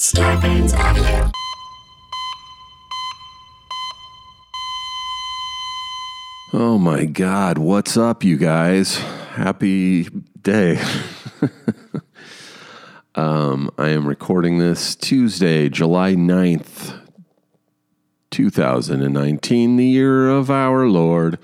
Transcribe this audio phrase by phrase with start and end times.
[0.00, 1.30] Starburns Audio.
[6.54, 8.96] Oh my God, what's up, you guys?
[8.96, 10.04] Happy
[10.40, 10.82] day.
[13.14, 16.98] um, I am recording this Tuesday, July 9th,
[18.30, 21.38] 2019, the year of our Lord.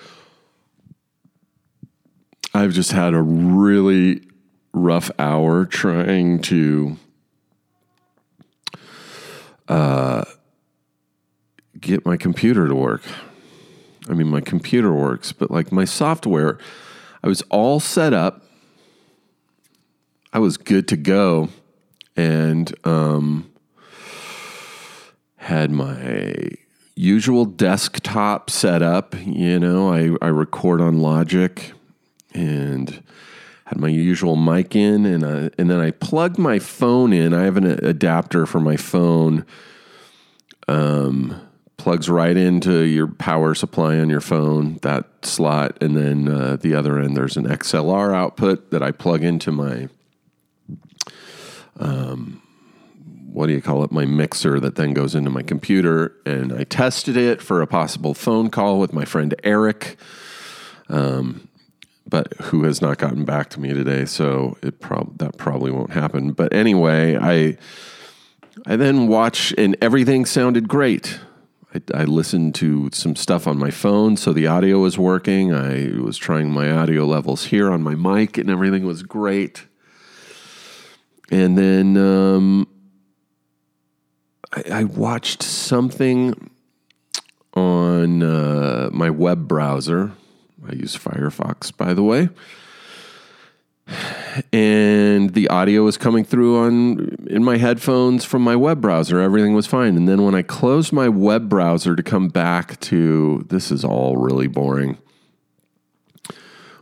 [2.54, 4.26] I've just had a really
[4.72, 6.96] rough hour trying to
[9.68, 10.24] uh,
[11.80, 13.02] get my computer to work.
[14.08, 16.58] I mean, my computer works, but like my software,
[17.22, 18.42] I was all set up.
[20.32, 21.48] I was good to go
[22.16, 23.50] and um,
[25.36, 26.50] had my
[26.94, 29.14] usual desktop set up.
[29.24, 31.72] You know, I, I record on Logic
[32.32, 33.02] and
[33.66, 37.34] had my usual mic in, and, uh, and then I plugged my phone in.
[37.34, 39.44] I have an adapter for my phone.
[40.68, 41.40] Um,
[41.76, 46.74] plugs right into your power supply on your phone, that slot, and then uh, the
[46.74, 49.88] other end there's an XLR output that I plug into my
[51.78, 52.42] um,
[53.32, 53.92] what do you call it?
[53.92, 58.14] My mixer that then goes into my computer, and I tested it for a possible
[58.14, 59.98] phone call with my friend Eric,
[60.88, 61.46] um,
[62.08, 65.90] but who has not gotten back to me today, so it prob- that probably won't
[65.90, 66.32] happen.
[66.32, 67.56] But anyway, I
[68.66, 71.20] I then watch, and everything sounded great.
[71.74, 75.52] I, I listened to some stuff on my phone, so the audio was working.
[75.52, 79.66] I was trying my audio levels here on my mic, and everything was great.
[81.30, 82.68] And then um,
[84.52, 86.50] I, I watched something
[87.52, 90.12] on uh, my web browser.
[90.68, 92.28] I use Firefox, by the way.
[94.52, 99.20] And the audio was coming through on in my headphones from my web browser.
[99.20, 99.96] Everything was fine.
[99.96, 104.16] And then when I closed my web browser to come back to this is all
[104.16, 104.98] really boring.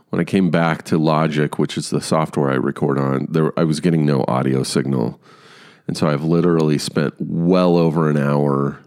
[0.09, 3.63] When I came back to Logic, which is the software I record on, there I
[3.65, 5.19] was getting no audio signal.
[5.87, 8.79] And so I've literally spent well over an hour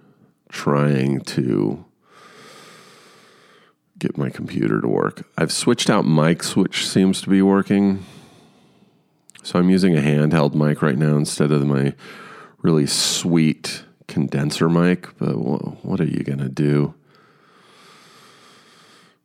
[0.49, 1.85] trying to
[3.99, 5.27] get my computer to work.
[5.37, 8.05] I've switched out mics, which seems to be working.
[9.43, 11.95] So I'm using a handheld mic right now instead of my
[12.63, 15.17] really sweet condenser mic.
[15.19, 16.95] But what are you going to do?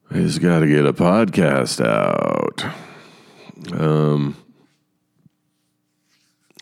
[0.09, 2.63] I just got to get a podcast out.
[3.71, 4.37] Um,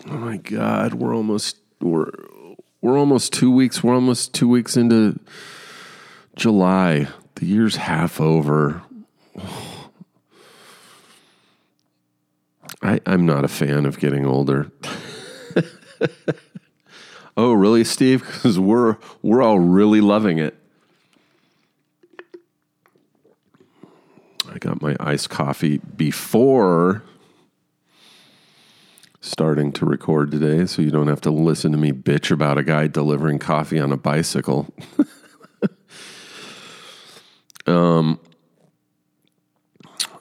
[0.10, 2.12] oh my God, we're almost we're
[2.82, 3.84] we're almost two weeks.
[3.84, 5.20] We're almost two weeks into
[6.36, 7.08] July.
[7.42, 8.84] The year's half over.
[12.84, 14.72] I, I'm not a fan of getting older.
[17.36, 18.24] oh, really, Steve?
[18.24, 20.56] Because we're we're all really loving it.
[24.48, 27.02] I got my iced coffee before
[29.20, 32.64] starting to record today, so you don't have to listen to me bitch about a
[32.64, 34.72] guy delivering coffee on a bicycle.
[37.68, 38.20] um,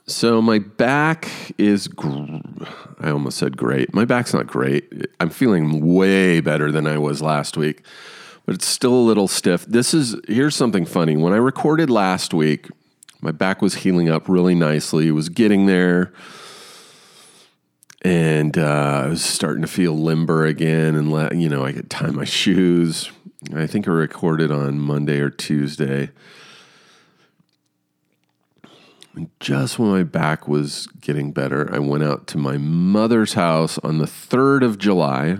[0.07, 2.41] so my back is, gr-
[2.99, 3.95] I almost said great.
[3.95, 4.93] My back's not great.
[5.21, 7.83] I'm feeling way better than I was last week,
[8.45, 9.65] but it's still a little stiff.
[9.67, 11.17] This is, here's something funny.
[11.17, 12.69] When I recorded last week,
[13.21, 15.07] my back was healing up really nicely.
[15.07, 16.13] It was getting there.
[18.03, 20.97] And uh, I was starting to feel limber again.
[20.97, 23.11] And, let, you know, I could tie my shoes.
[23.55, 26.11] I think I recorded on Monday or Tuesday.
[29.41, 33.99] Just when my back was getting better, I went out to my mother's house on
[33.99, 35.39] the 3rd of July.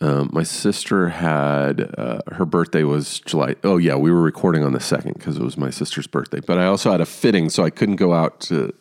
[0.00, 3.56] Um, my sister had uh, her birthday was July.
[3.62, 6.40] Oh yeah, we were recording on the second because it was my sister's birthday.
[6.40, 8.72] But I also had a fitting, so I couldn't go out to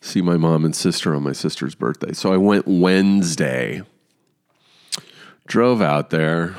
[0.00, 2.12] see my mom and sister on my sister's birthday.
[2.12, 3.82] So I went Wednesday.
[5.46, 6.54] Drove out there,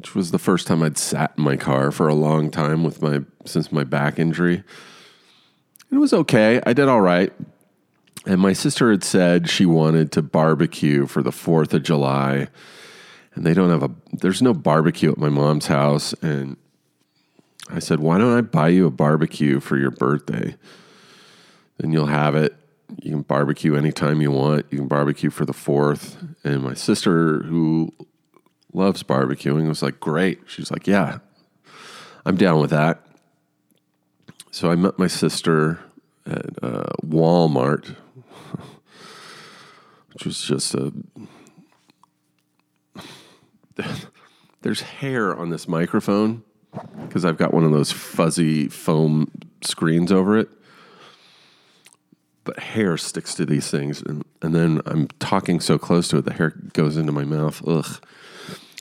[0.00, 3.02] which was the first time I'd sat in my car for a long time with
[3.02, 4.64] my since my back injury.
[5.92, 6.58] It was okay.
[6.64, 7.30] I did all right.
[8.24, 12.48] And my sister had said she wanted to barbecue for the 4th of July
[13.34, 16.56] and they don't have a there's no barbecue at my mom's house and
[17.68, 20.56] I said, "Why don't I buy you a barbecue for your birthday?
[21.76, 22.56] Then you'll have it.
[23.02, 24.64] You can barbecue anytime you want.
[24.70, 27.92] You can barbecue for the 4th." And my sister who
[28.72, 31.18] loves barbecuing It was like, "Great." She's like, "Yeah.
[32.24, 33.04] I'm down with that."
[34.50, 35.80] So I met my sister
[36.26, 37.96] at uh, Walmart,
[40.12, 40.92] which was just a
[44.62, 46.42] there's hair on this microphone
[47.06, 49.30] because I've got one of those fuzzy foam
[49.62, 50.48] screens over it.
[52.44, 56.24] But hair sticks to these things, and, and then I'm talking so close to it,
[56.24, 57.62] the hair goes into my mouth.
[57.66, 58.00] Ugh.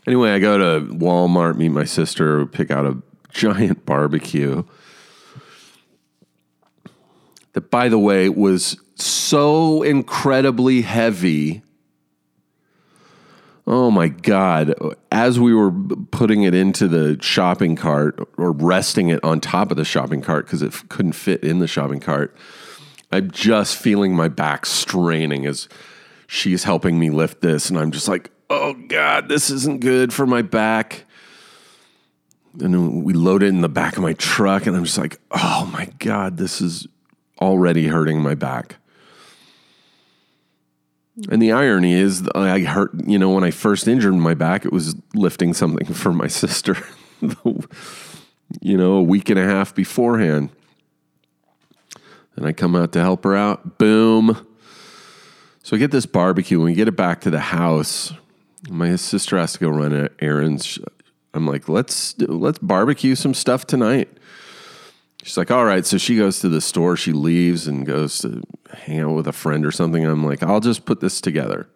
[0.07, 3.01] Anyway, I go to Walmart, meet my sister, pick out a
[3.31, 4.63] giant barbecue.
[7.53, 11.63] That, by the way, was so incredibly heavy
[13.71, 14.73] Oh my God.
[15.11, 15.71] As we were
[16.09, 20.47] putting it into the shopping cart or resting it on top of the shopping cart
[20.47, 22.35] because it couldn't fit in the shopping cart,
[23.11, 25.69] I'm just feeling my back straining as
[26.25, 27.69] she's helping me lift this.
[27.69, 31.05] And I'm just like, oh God, this isn't good for my back.
[32.59, 35.69] And we load it in the back of my truck, and I'm just like, oh
[35.71, 36.87] my God, this is
[37.39, 38.77] already hurting my back.
[41.29, 44.71] And the irony is, I hurt, you know, when I first injured my back, it
[44.71, 46.77] was lifting something for my sister,
[48.61, 50.49] you know, a week and a half beforehand.
[52.35, 53.77] And I come out to help her out.
[53.77, 54.47] Boom.
[55.61, 56.57] So I get this barbecue.
[56.57, 58.13] When we get it back to the house,
[58.67, 60.79] my sister has to go run errands.
[61.33, 64.09] I'm like, let's let's barbecue some stuff tonight.
[65.23, 65.85] She's like, all right.
[65.85, 66.95] So she goes to the store.
[66.95, 68.41] She leaves and goes to
[68.71, 70.05] hang out with a friend or something.
[70.05, 71.67] I'm like, I'll just put this together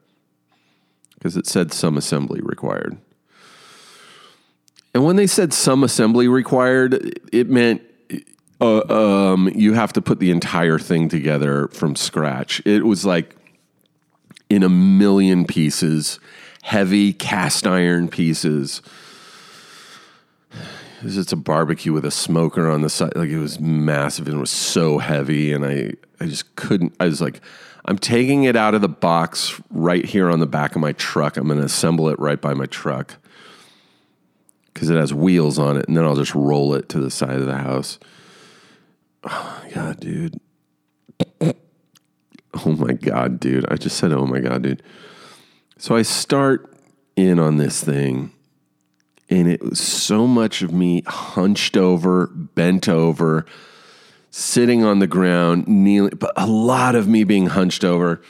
[1.15, 2.97] because it said some assembly required.
[4.94, 7.81] And when they said some assembly required, it meant
[8.62, 8.81] uh,
[9.33, 12.62] um, you have to put the entire thing together from scratch.
[12.65, 13.35] It was like
[14.50, 16.19] in a million pieces,
[16.63, 18.81] heavy cast iron pieces
[21.06, 23.15] it's a barbecue with a smoker on the side.
[23.15, 26.95] Like it was massive and it was so heavy, and I I just couldn't.
[27.00, 27.42] I was like,
[27.86, 31.38] I'm taking it out of the box right here on the back of my truck.
[31.38, 33.16] I'm going to assemble it right by my truck
[34.74, 37.36] because it has wheels on it, and then I'll just roll it to the side
[37.36, 38.00] of the house.
[39.24, 40.39] Oh my god, dude.
[42.66, 43.66] Oh my god, dude.
[43.68, 44.83] I just said, oh my god, dude.
[45.83, 46.74] So I start
[47.18, 48.31] in on this thing
[49.30, 53.45] and it was so much of me hunched over, bent over,
[54.31, 58.21] sitting on the ground, kneeling, but a lot of me being hunched over.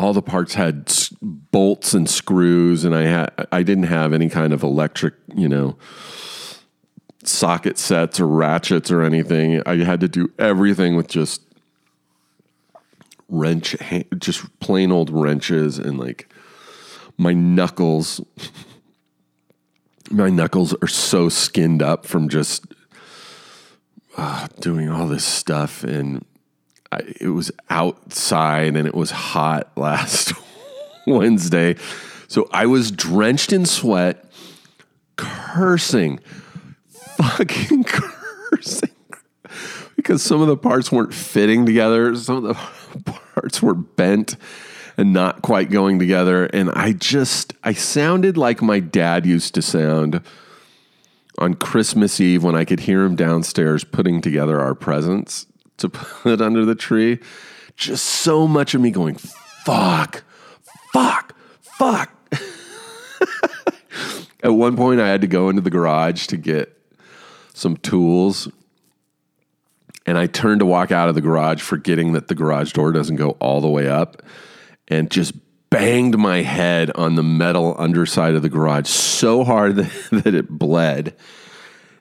[0.00, 0.92] All the parts had
[1.22, 5.76] bolts and screws, and I had I didn't have any kind of electric, you know,
[7.22, 9.62] socket sets or ratchets or anything.
[9.64, 11.45] I had to do everything with just
[13.28, 13.76] wrench,
[14.18, 16.32] just plain old wrenches and like
[17.18, 18.20] my knuckles
[20.10, 22.66] my knuckles are so skinned up from just
[24.16, 26.24] uh, doing all this stuff and
[26.92, 30.32] I, it was outside and it was hot last
[31.06, 31.76] Wednesday.
[32.28, 34.24] So I was drenched in sweat,
[35.16, 36.20] cursing,
[37.16, 38.90] fucking cursing
[39.96, 42.14] because some of the parts weren't fitting together.
[42.16, 42.54] Some of the
[43.04, 44.36] parts were bent
[44.96, 46.46] and not quite going together.
[46.46, 50.22] And I just, I sounded like my dad used to sound
[51.38, 55.46] on Christmas Eve when I could hear him downstairs putting together our presents
[55.78, 57.18] to put under the tree.
[57.76, 60.24] Just so much of me going, fuck,
[60.92, 62.10] fuck, fuck.
[64.42, 66.72] At one point, I had to go into the garage to get
[67.52, 68.48] some tools.
[70.06, 73.16] And I turned to walk out of the garage, forgetting that the garage door doesn't
[73.16, 74.22] go all the way up
[74.88, 75.34] and just
[75.68, 80.48] banged my head on the metal underside of the garage so hard that, that it
[80.48, 81.14] bled.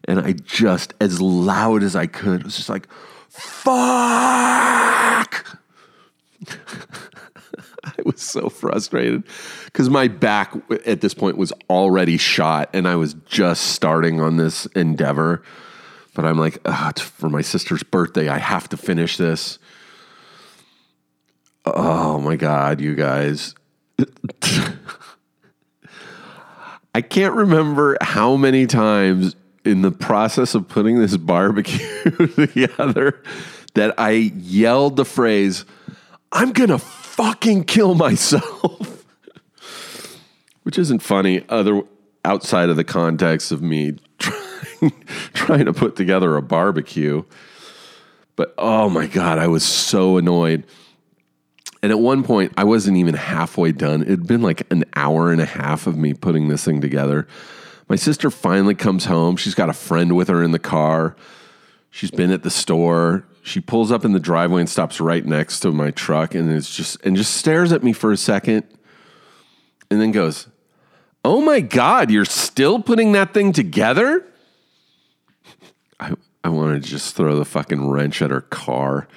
[0.08, 2.88] And I just, as loud as I could, was just like,
[3.30, 3.74] fuck.
[7.84, 9.24] I was so frustrated
[9.66, 10.54] because my back
[10.86, 15.44] at this point was already shot and I was just starting on this endeavor.
[16.16, 19.60] But I'm like, it's for my sister's birthday, I have to finish this.
[21.66, 23.54] Oh my God, you guys.
[26.96, 32.04] I can't remember how many times in the process of putting this barbecue
[32.36, 33.22] together
[33.74, 35.66] that I yelled the phrase,
[36.32, 39.06] I'm going to fucking kill myself.
[40.64, 41.84] which isn't funny other
[42.24, 43.98] outside of the context of me
[45.34, 47.24] trying, to put together a barbecue.
[48.36, 50.66] But oh my God, I was so annoyed.
[51.82, 54.02] And at one point, I wasn't even halfway done.
[54.02, 57.28] It'd been like an hour and a half of me putting this thing together.
[57.88, 59.38] My sister finally comes home.
[59.38, 61.16] She's got a friend with her in the car.
[61.92, 63.26] She's been at the store.
[63.44, 66.76] She pulls up in the driveway and stops right next to my truck and it's
[66.76, 68.64] just and just stares at me for a second
[69.92, 70.48] and then goes,
[71.24, 74.26] "Oh my god, you're still putting that thing together?"
[76.00, 79.08] I I wanted to just throw the fucking wrench at her car.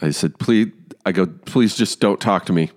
[0.00, 0.72] I said, "Please
[1.04, 2.70] I go, please just don't talk to me."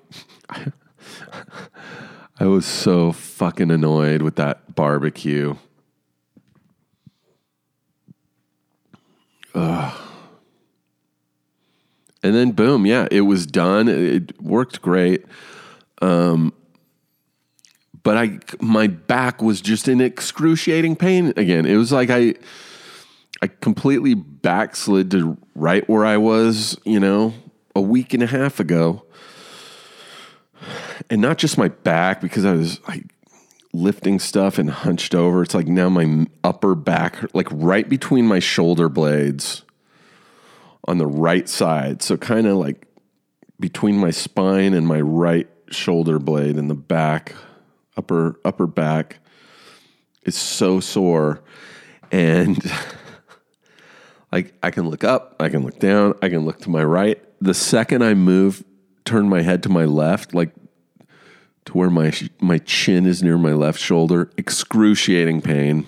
[2.39, 5.55] I was so fucking annoyed with that barbecue.
[12.23, 13.87] and then boom, yeah, it was done.
[13.87, 15.25] It worked great.
[16.01, 16.53] Um,
[18.03, 21.65] but I, my back was just in excruciating pain again.
[21.65, 22.35] It was like I,
[23.41, 27.33] I completely backslid to right where I was, you know,
[27.75, 29.03] a week and a half ago.
[31.09, 33.05] And not just my back because I was like
[33.73, 35.41] lifting stuff and hunched over.
[35.41, 39.63] It's like now my upper back, like right between my shoulder blades
[40.87, 42.01] on the right side.
[42.01, 42.87] So kind of like
[43.59, 47.33] between my spine and my right shoulder blade in the back,
[47.97, 49.19] upper upper back
[50.23, 51.41] is so sore
[52.11, 52.59] and
[54.31, 57.21] like I can look up, I can look down, I can look to my right.
[57.41, 58.63] The second I move,
[59.05, 60.51] turn my head to my left, like
[61.65, 65.87] to where my my chin is near my left shoulder, excruciating pain.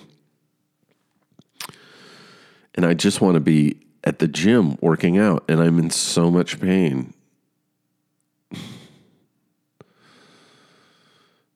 [2.74, 6.30] And I just want to be at the gym working out and I'm in so
[6.30, 7.13] much pain.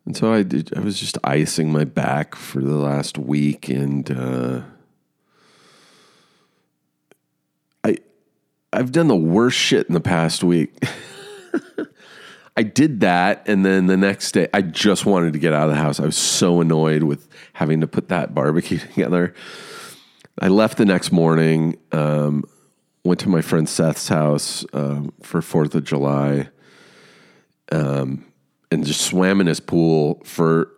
[0.08, 4.10] And so I did, I was just icing my back for the last week and
[4.10, 4.62] uh,
[7.84, 7.98] I
[8.72, 10.82] I've done the worst shit in the past week.
[12.56, 15.74] I did that and then the next day I just wanted to get out of
[15.74, 16.00] the house.
[16.00, 19.34] I was so annoyed with having to put that barbecue together.
[20.40, 22.44] I left the next morning, um,
[23.04, 26.48] went to my friend Seth's house um, for Fourth of July,
[27.70, 28.24] um,
[28.70, 30.70] and just swam in his pool for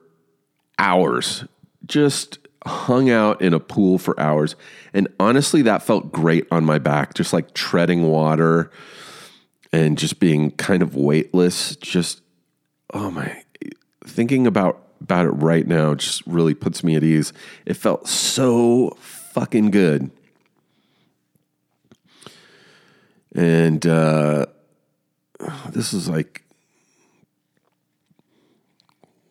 [0.78, 1.44] hours.
[1.86, 4.54] Just hung out in a pool for hours,
[4.92, 7.14] and honestly, that felt great on my back.
[7.14, 8.70] Just like treading water
[9.72, 11.76] and just being kind of weightless.
[11.76, 12.22] Just
[12.92, 13.42] oh my,
[14.04, 17.32] thinking about about it right now just really puts me at ease.
[17.64, 20.10] It felt so fucking good.
[23.34, 24.46] And uh,
[25.70, 26.42] this is like,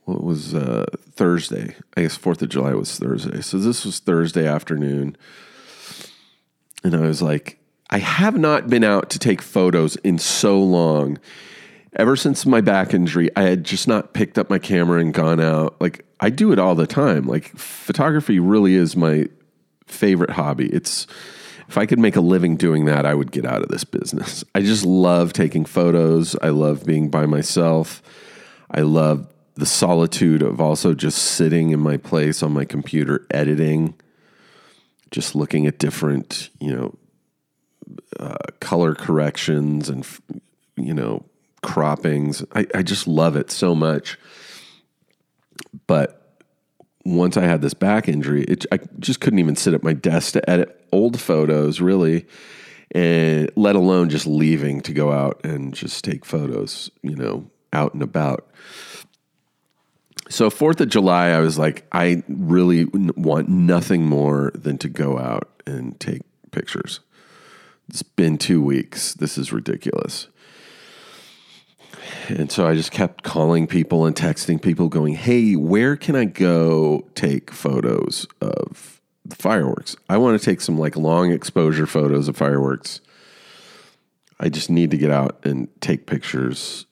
[0.10, 1.76] what was uh, Thursday?
[1.96, 3.42] I guess 4th of July was Thursday.
[3.42, 5.16] So this was Thursday afternoon.
[6.84, 11.20] And I was like, I have not been out to take photos in so long.
[11.96, 15.40] Ever since my back injury, I had just not picked up my camera and gone
[15.40, 15.80] out.
[15.82, 17.26] Like, I do it all the time.
[17.26, 19.28] Like, photography really is my
[19.88, 20.68] favorite hobby.
[20.68, 21.08] It's
[21.68, 24.44] if I could make a living doing that, I would get out of this business.
[24.56, 26.36] I just love taking photos.
[26.42, 28.02] I love being by myself.
[28.72, 29.28] I love
[29.60, 33.94] the solitude of also just sitting in my place on my computer editing,
[35.12, 36.98] just looking at different, you know,
[38.20, 40.08] uh, color corrections and,
[40.78, 41.26] you know,
[41.62, 42.44] croppings.
[42.54, 44.18] I, I just love it so much.
[45.88, 46.38] But
[47.04, 50.34] once I had this back injury, it, I just couldn't even sit at my desk
[50.34, 52.26] to edit old photos, really,
[52.92, 57.94] and let alone just leaving to go out and just take photos, you know, out
[57.94, 58.50] and about.
[60.30, 65.18] So, 4th of July, I was like, I really want nothing more than to go
[65.18, 66.22] out and take
[66.52, 67.00] pictures.
[67.90, 69.16] It's been two weeks.
[69.16, 70.28] This is ridiculous.
[72.28, 76.26] And so I just kept calling people and texting people, going, Hey, where can I
[76.26, 79.96] go take photos of the fireworks?
[80.08, 83.02] I want to take some like long exposure photos of fireworks.
[84.40, 86.86] I just need to get out and take pictures.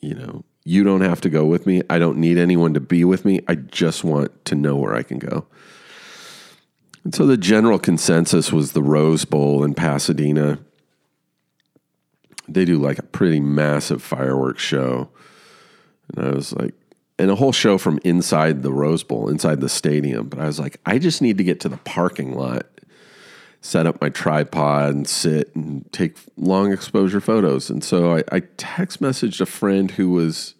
[0.00, 1.82] You know, you don't have to go with me.
[1.88, 3.40] I don't need anyone to be with me.
[3.48, 5.46] I just want to know where I can go.
[7.04, 10.58] And so the general consensus was the Rose Bowl in Pasadena
[12.48, 15.08] they do like a pretty massive fireworks show.
[16.14, 16.74] And I was like,
[17.18, 20.28] and a whole show from inside the Rose Bowl, inside the stadium.
[20.28, 22.66] But I was like, I just need to get to the parking lot,
[23.66, 27.68] set up my tripod and sit and take long exposure photos.
[27.68, 30.54] And so I, I text messaged a friend who was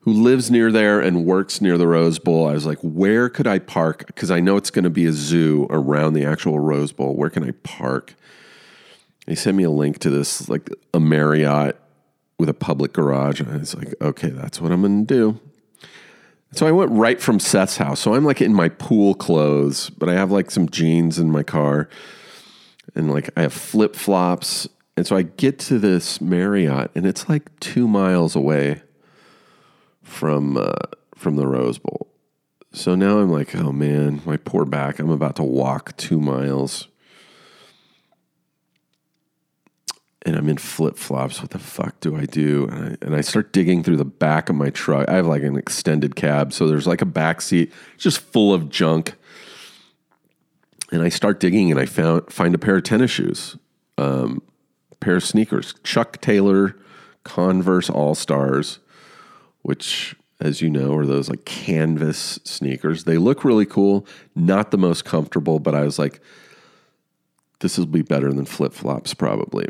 [0.00, 2.46] who lives near there and works near the Rose Bowl.
[2.46, 4.06] I was like, where could I park?
[4.06, 7.16] Because I know it's going to be a zoo around the actual Rose Bowl.
[7.16, 8.14] Where can I park?
[9.26, 11.80] He sent me a link to this, like a Marriott
[12.38, 13.40] with a public garage.
[13.40, 15.40] And I was like, okay, that's what I'm going to do.
[16.56, 18.00] So I went right from Seth's house.
[18.00, 21.42] So I'm like in my pool clothes, but I have like some jeans in my
[21.42, 21.88] car
[22.94, 24.68] and like I have flip flops.
[24.96, 28.82] And so I get to this Marriott and it's like two miles away
[30.02, 30.74] from uh,
[31.16, 32.08] from the Rose Bowl.
[32.72, 34.98] So now I'm like, oh man, my poor back.
[35.00, 36.88] I'm about to walk two miles.
[40.26, 41.42] And I'm in flip flops.
[41.42, 42.66] What the fuck do I do?
[42.68, 45.08] And I, and I start digging through the back of my truck.
[45.08, 46.52] I have like an extended cab.
[46.52, 49.14] So there's like a back seat just full of junk.
[50.90, 53.58] And I start digging and I found find a pair of tennis shoes,
[53.98, 54.40] um,
[55.00, 56.76] pair of sneakers, Chuck Taylor
[57.24, 58.78] Converse All Stars
[59.64, 63.04] which, as you know, are those like canvas sneakers.
[63.04, 66.20] They look really cool, not the most comfortable, but I was like,
[67.60, 69.68] this will be better than flip flops probably.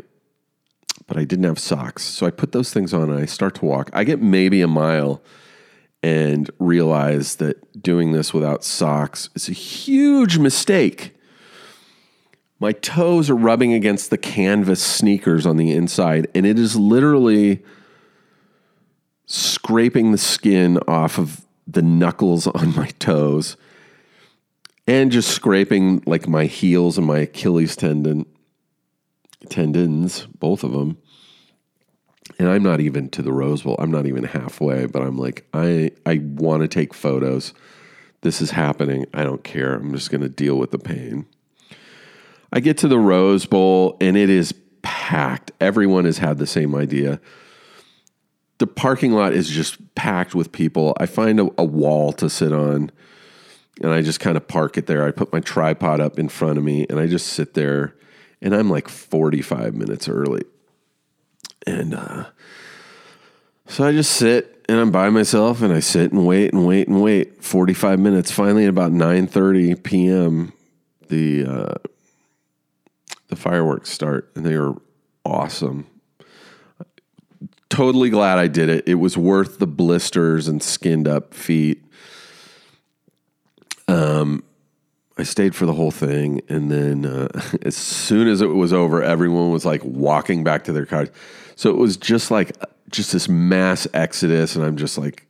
[1.07, 2.03] But I didn't have socks.
[2.03, 3.89] So I put those things on and I start to walk.
[3.93, 5.21] I get maybe a mile
[6.01, 11.15] and realize that doing this without socks is a huge mistake.
[12.59, 17.63] My toes are rubbing against the canvas sneakers on the inside, and it is literally
[19.25, 23.57] scraping the skin off of the knuckles on my toes
[24.87, 28.25] and just scraping like my heels and my Achilles tendon
[29.49, 30.97] tendons, both of them.
[32.39, 33.75] And I'm not even to the Rose Bowl.
[33.79, 37.53] I'm not even halfway, but I'm like, I I want to take photos.
[38.21, 39.05] This is happening.
[39.13, 39.75] I don't care.
[39.75, 41.27] I'm just going to deal with the pain.
[42.51, 45.51] I get to the Rose Bowl and it is packed.
[45.61, 47.19] Everyone has had the same idea
[48.57, 50.95] the parking lot is just packed with people.
[50.99, 52.91] I find a, a wall to sit on
[53.81, 55.05] and I just kind of park it there.
[55.05, 57.95] I put my tripod up in front of me and I just sit there
[58.45, 60.43] and I'm like 45 minutes early.
[61.67, 62.25] And uh,
[63.67, 66.87] so I just sit and I'm by myself and I sit and wait and wait
[66.87, 68.31] and wait 45 minutes.
[68.31, 70.53] Finally, at about 9:30 p.m.,
[71.09, 71.73] the uh,
[73.27, 74.75] the fireworks start and they are
[75.25, 75.87] awesome
[77.69, 78.87] totally glad I did it.
[78.87, 81.83] It was worth the blisters and skinned up feet.
[83.89, 84.43] Um,
[85.17, 87.27] I stayed for the whole thing, and then uh,
[87.61, 91.09] as soon as it was over, everyone was like walking back to their cars.
[91.55, 92.51] So it was just like
[92.89, 95.25] just this mass exodus, and I'm just like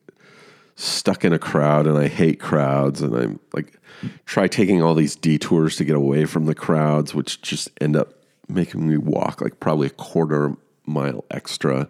[0.76, 3.80] stuck in a crowd, and I hate crowds, and I'm like
[4.26, 8.14] try taking all these detours to get away from the crowds, which just end up
[8.48, 11.90] making me walk like probably a quarter mile extra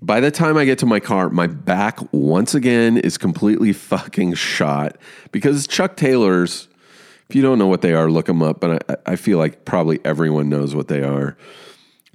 [0.00, 4.34] by the time I get to my car, my back once again is completely fucking
[4.34, 4.96] shot
[5.32, 6.68] because Chuck Taylor's,
[7.28, 8.60] if you don't know what they are, look them up.
[8.60, 11.36] But I, I feel like probably everyone knows what they are.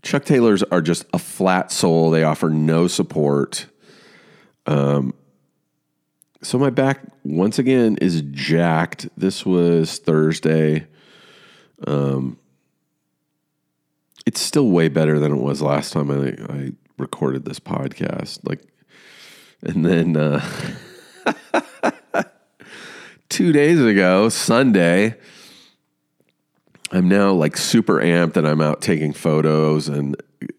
[0.02, 2.10] Chuck Taylors are just a flat sole.
[2.10, 3.68] They offer no support.
[4.66, 5.14] Um,
[6.42, 9.08] so my back once again is jacked.
[9.16, 10.88] This was Thursday.
[11.88, 12.38] Um,
[14.26, 18.40] it's still way better than it was last time I, I recorded this podcast.
[18.44, 18.62] Like,
[19.62, 20.46] and then uh,
[23.34, 25.16] two days ago, Sunday,
[26.92, 30.16] I'm now like super amped and I'm out taking photos and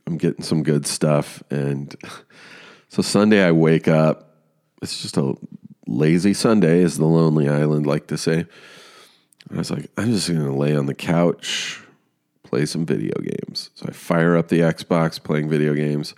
[0.08, 1.40] I'm getting some good stuff.
[1.50, 1.94] And
[2.88, 4.40] so Sunday, I wake up.
[4.82, 5.34] It's just a
[5.86, 8.44] lazy Sunday, as the Lonely Island like to say.
[9.52, 11.80] I was like, I'm just going to lay on the couch
[12.42, 13.70] play some video games.
[13.74, 16.14] So I fire up the Xbox playing video games.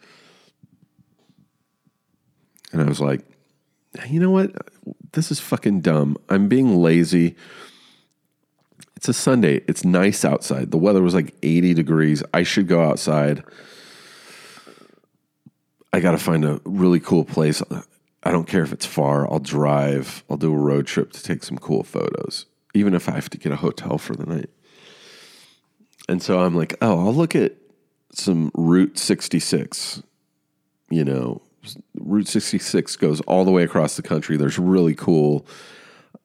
[2.73, 3.21] And I was like,
[4.09, 4.53] you know what?
[5.13, 6.17] This is fucking dumb.
[6.29, 7.37] I'm being lazy.
[8.97, 9.63] It's a Sunday.
[9.69, 10.71] It's nice outside.
[10.71, 12.23] The weather was like 80 degrees.
[12.33, 13.45] I should go outside.
[15.93, 17.63] I got to find a really cool place.
[18.23, 19.31] I don't care if it's far.
[19.31, 20.25] I'll drive.
[20.29, 23.39] I'll do a road trip to take some cool photos, even if I have to
[23.39, 24.51] get a hotel for the night.
[26.09, 27.55] And so I'm like, oh, I'll look at
[28.13, 30.03] some Route 66.
[30.91, 31.43] You know,
[31.99, 34.37] Route 66 goes all the way across the country.
[34.37, 35.47] There's really cool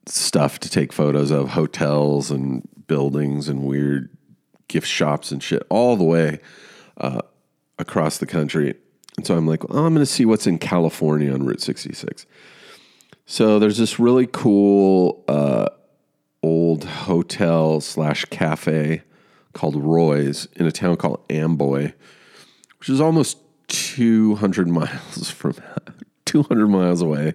[0.07, 4.09] stuff to take photos of hotels and buildings and weird
[4.67, 6.39] gift shops and shit all the way
[6.97, 7.21] uh,
[7.77, 8.75] across the country.
[9.17, 12.25] And so I'm like, I'm going to see what's in California on Route 66.
[13.25, 15.69] So there's this really cool uh,
[16.43, 19.03] old hotel slash cafe
[19.53, 21.93] called Roy's in a town called Amboy,
[22.79, 23.37] which is almost
[23.71, 25.55] 200 miles from
[26.25, 27.33] 200 miles away.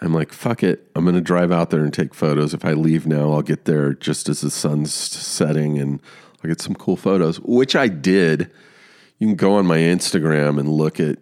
[0.00, 0.90] I'm like, fuck it.
[0.94, 2.54] I'm going to drive out there and take photos.
[2.54, 6.00] If I leave now, I'll get there just as the sun's setting and
[6.42, 8.50] I'll get some cool photos, which I did.
[9.18, 11.18] You can go on my Instagram and look at.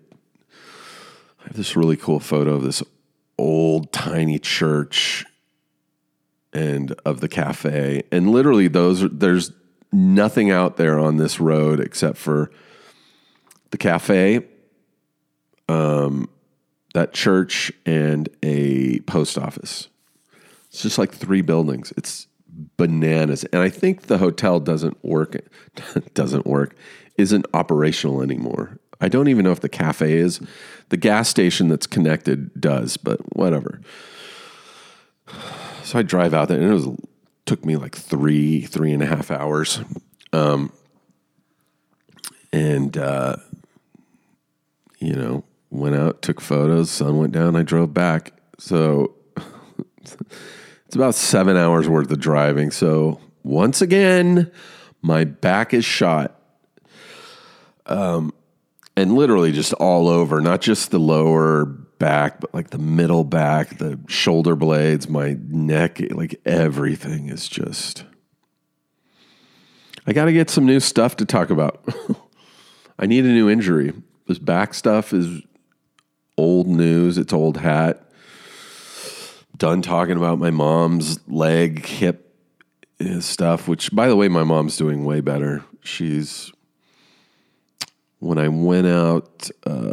[1.41, 2.83] I have this really cool photo of this
[3.39, 5.25] old tiny church
[6.53, 8.03] and of the cafe.
[8.11, 9.53] And literally, those there's
[9.93, 12.51] nothing out there on this road except for
[13.71, 14.47] the cafe,
[15.69, 16.29] um,
[16.95, 19.89] that church, and a post office.
[20.69, 21.93] It's just like three buildings.
[21.97, 22.27] It's
[22.77, 23.45] bananas.
[23.45, 25.37] And I think the hotel doesn't work
[26.15, 26.77] doesn't work,
[27.17, 28.79] isn't operational anymore.
[29.01, 30.41] I don't even know if the cafe is.
[30.89, 33.81] The gas station that's connected does, but whatever.
[35.83, 36.89] So I drive out there and it was
[37.45, 39.81] took me like three, three and a half hours.
[40.33, 40.73] Um,
[42.53, 43.37] and uh,
[44.99, 48.33] you know, went out, took photos, sun went down, I drove back.
[48.59, 49.15] So
[50.87, 52.71] it's about seven hours worth of driving.
[52.71, 54.51] So once again,
[55.03, 56.41] my back is shot.
[57.87, 58.33] Um,
[58.97, 61.67] and literally just all over, not just the lower
[61.99, 68.05] back, but like the middle back, the shoulder blades, my neck, like everything is just.
[70.07, 71.85] I got to get some new stuff to talk about.
[72.99, 73.93] I need a new injury.
[74.27, 75.43] This back stuff is
[76.37, 78.03] old news, it's old hat.
[79.57, 82.35] Done talking about my mom's leg, hip
[83.21, 85.65] stuff, which, by the way, my mom's doing way better.
[85.83, 86.53] She's
[88.19, 89.93] when I went out uh,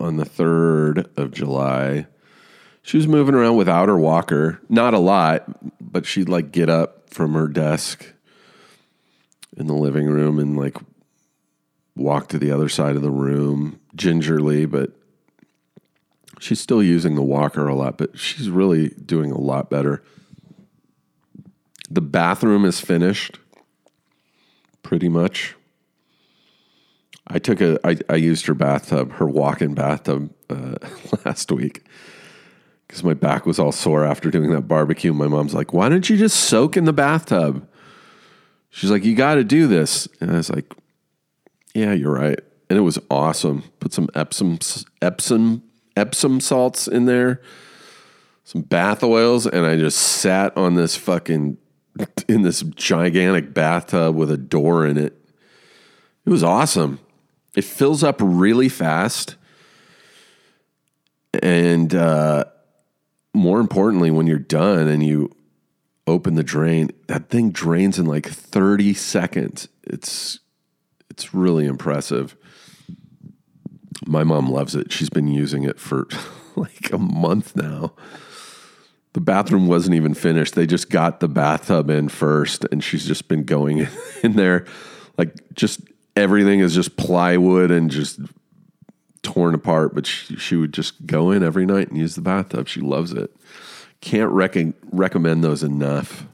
[0.00, 2.06] on the 3rd of July,
[2.82, 4.60] she was moving around without her walker.
[4.68, 5.44] Not a lot,
[5.80, 8.12] but she'd like get up from her desk
[9.56, 10.76] in the living room and like
[11.96, 14.92] walk to the other side of the room gingerly, but
[16.40, 20.02] she's still using the walker a lot, but she's really doing a lot better.
[21.88, 23.38] The bathroom is finished
[24.82, 25.54] pretty much.
[27.26, 30.74] I took a, I, I used her bathtub, her walk-in bathtub uh,
[31.24, 31.84] last week
[32.86, 35.12] because my back was all sore after doing that barbecue.
[35.12, 37.66] My mom's like, "Why don't you just soak in the bathtub?"
[38.68, 40.74] She's like, "You got to do this," and I was like,
[41.74, 43.64] "Yeah, you're right." And it was awesome.
[43.80, 44.58] Put some Epsom
[45.02, 45.62] Epsom
[45.96, 47.40] Epsom salts in there,
[48.44, 51.58] some bath oils, and I just sat on this fucking
[52.28, 55.16] in this gigantic bathtub with a door in it.
[56.24, 57.00] It was awesome.
[57.54, 59.36] It fills up really fast.
[61.42, 62.44] And uh,
[63.32, 65.30] more importantly, when you're done and you
[66.06, 69.68] open the drain, that thing drains in like 30 seconds.
[69.82, 70.40] It's
[71.14, 72.36] it's really impressive.
[74.06, 74.92] My mom loves it.
[74.92, 76.06] She's been using it for
[76.56, 77.94] like a month now.
[79.12, 80.54] The bathroom wasn't even finished.
[80.54, 83.86] They just got the bathtub in first, and she's just been going
[84.22, 84.66] in there
[85.16, 85.80] like just
[86.16, 88.20] everything is just plywood and just
[89.22, 89.94] torn apart.
[89.94, 92.68] But she, she would just go in every night and use the bathtub.
[92.68, 93.34] She loves it.
[94.00, 96.26] Can't rec- recommend those enough.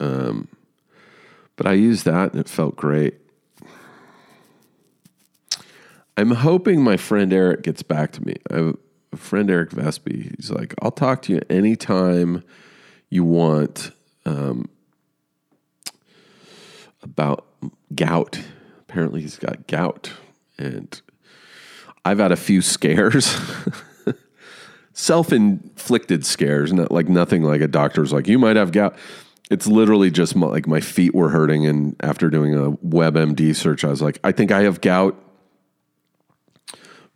[0.00, 0.48] Um,
[1.56, 3.14] but I used that and it felt great.
[6.16, 8.36] I'm hoping my friend Eric gets back to me.
[8.50, 8.76] I have
[9.12, 10.36] a friend, Eric Vespi.
[10.36, 12.44] He's like, I'll talk to you anytime
[13.10, 13.90] you want
[14.24, 14.68] um,
[17.02, 17.46] about
[17.94, 18.40] gout.
[18.80, 20.12] Apparently, he's got gout.
[20.56, 21.00] And
[22.04, 23.36] I've had a few scares,
[24.92, 28.96] self inflicted scares, not like nothing like a doctor's like, you might have gout.
[29.50, 31.66] It's literally just my, like my feet were hurting.
[31.66, 35.20] And after doing a WebMD search, I was like, I think I have gout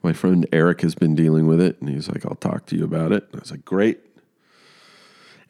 [0.03, 2.85] my friend Eric has been dealing with it, and he's like, I'll talk to you
[2.85, 3.25] about it.
[3.25, 4.01] And I was like, great.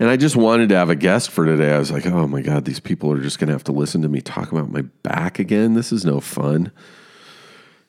[0.01, 1.75] And I just wanted to have a guest for today.
[1.75, 4.03] I was like, oh my God, these people are just going to have to listen
[4.03, 5.75] to me talk about my back again.
[5.75, 6.71] This is no fun.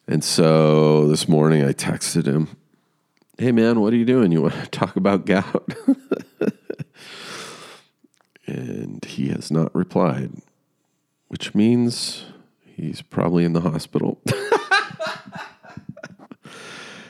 [0.07, 2.57] And so this morning I texted him,
[3.37, 4.31] hey man, what are you doing?
[4.31, 5.71] You want to talk about gout?
[8.47, 10.31] and he has not replied,
[11.27, 12.25] which means
[12.65, 14.19] he's probably in the hospital.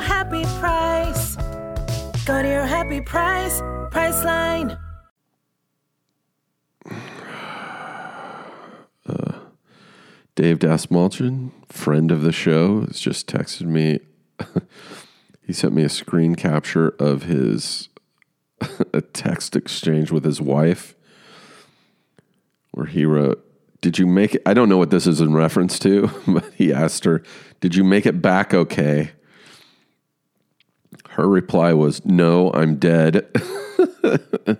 [0.00, 1.36] happy price.
[2.24, 3.60] Go to your happy price,
[3.90, 4.78] Priceline.
[10.34, 14.00] Dave Dasmalchin, friend of the show, has just texted me.
[15.46, 17.90] he sent me a screen capture of his
[18.92, 20.94] a text exchange with his wife
[22.72, 23.44] where he wrote,
[23.80, 24.42] Did you make it?
[24.46, 27.22] I don't know what this is in reference to, but he asked her,
[27.60, 29.12] Did you make it back okay?
[31.20, 33.28] Her reply was, No, I'm dead.
[34.02, 34.58] and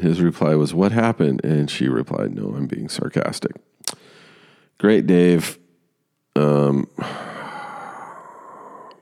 [0.00, 1.44] his reply was, What happened?
[1.44, 3.56] And she replied, No, I'm being sarcastic.
[4.78, 5.58] Great, Dave.
[6.36, 8.94] Um, oh,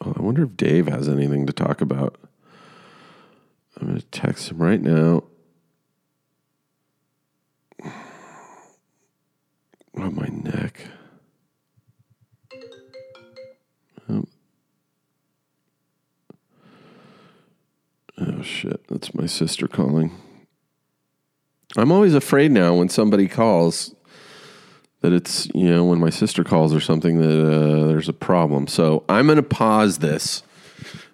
[0.00, 2.16] I wonder if Dave has anything to talk about.
[3.80, 5.24] I'm going to text him right now.
[9.96, 10.86] Oh, my neck.
[18.20, 18.86] Oh, shit.
[18.88, 20.12] That's my sister calling.
[21.76, 23.94] I'm always afraid now when somebody calls
[25.00, 28.66] that it's, you know, when my sister calls or something that uh, there's a problem.
[28.66, 30.42] So I'm going to pause this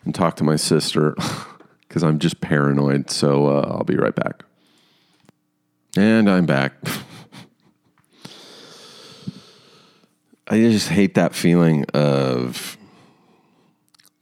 [0.05, 1.15] and talk to my sister
[1.89, 3.11] because I'm just paranoid.
[3.11, 4.45] So uh, I'll be right back.
[5.97, 6.73] And I'm back.
[10.49, 12.77] I just hate that feeling of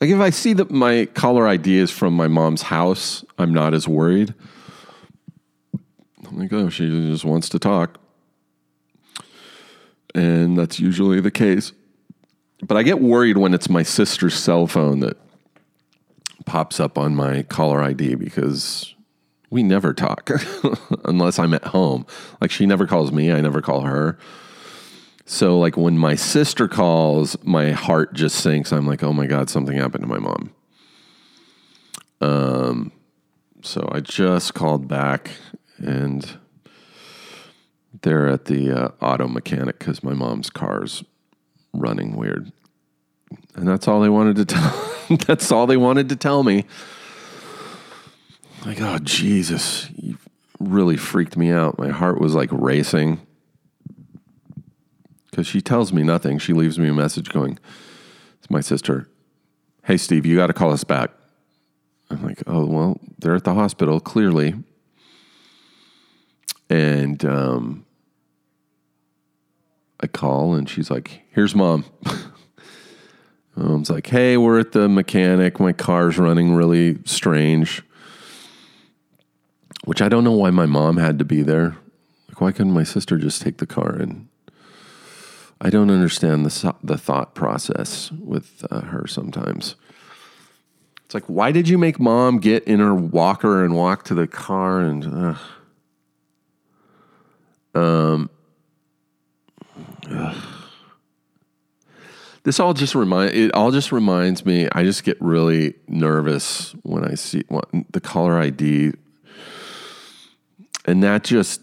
[0.03, 3.73] like if I see that my caller ID is from my mom's house, I'm not
[3.73, 4.35] as worried.
[6.27, 8.01] I'm like, oh, she just wants to talk.
[10.13, 11.73] And that's usually the case.
[12.65, 15.17] But I get worried when it's my sister's cell phone that
[16.47, 18.97] pops up on my caller ID because
[19.51, 20.33] we never talk
[21.05, 22.07] unless I'm at home.
[22.41, 24.19] Like she never calls me, I never call her.
[25.33, 28.71] So like when my sister calls, my heart just sinks.
[28.71, 30.51] I'm like, "Oh my god, something happened to my mom."
[32.21, 32.93] Um
[33.63, 35.31] so I just called back
[35.79, 36.39] and
[38.03, 41.03] they're at the uh, auto mechanic cuz my mom's car's
[41.73, 42.53] running weird.
[43.55, 46.67] And that's all they wanted to tell that's all they wanted to tell me.
[48.67, 50.19] Like, oh Jesus, you
[50.61, 51.79] really freaked me out.
[51.79, 53.27] My heart was like racing
[55.33, 56.39] because she tells me nothing.
[56.39, 57.59] She leaves me a message going,
[58.39, 59.09] It's my sister.
[59.85, 61.11] Hey, Steve, you got to call us back.
[62.11, 64.55] I'm like, Oh, well, they're at the hospital, clearly.
[66.69, 67.87] And um,
[70.01, 71.87] I call, and she's like, Here's mom.
[73.57, 75.59] Mom's like, Hey, we're at the mechanic.
[75.59, 77.83] My car's running really strange.
[79.85, 81.77] Which I don't know why my mom had to be there.
[82.29, 84.29] Like, why couldn't my sister just take the car and
[85.65, 89.77] I don't understand the the thought process with uh, her sometimes.
[91.05, 94.27] It's like, why did you make mom get in her walker and walk to the
[94.27, 94.81] car?
[94.81, 95.37] And
[97.75, 98.31] uh, um,
[102.43, 104.69] this all just remind it all just reminds me.
[104.73, 107.45] I just get really nervous when I see
[107.93, 108.95] the caller ID,
[110.87, 111.61] and that just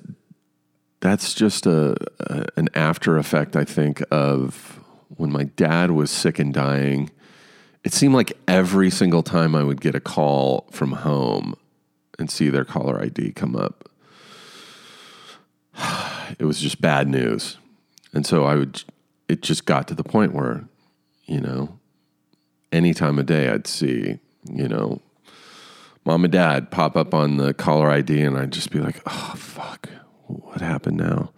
[1.02, 4.80] that's just a, a, an after effect, I think, of
[5.16, 7.10] when my dad was sick and dying.
[7.84, 11.56] It seemed like every single time I would get a call from home
[12.18, 13.90] and see their caller ID come up,
[16.40, 17.58] it was just bad news.
[18.14, 18.84] And so I would,
[19.30, 20.66] it just got to the point where,
[21.26, 21.80] you know,
[22.72, 24.20] any time of day I'd see,
[24.52, 25.02] you know,
[26.06, 29.34] mom and dad pop up on the caller ID and I'd just be like, oh,
[29.38, 29.90] fuck
[30.30, 31.32] what happened now?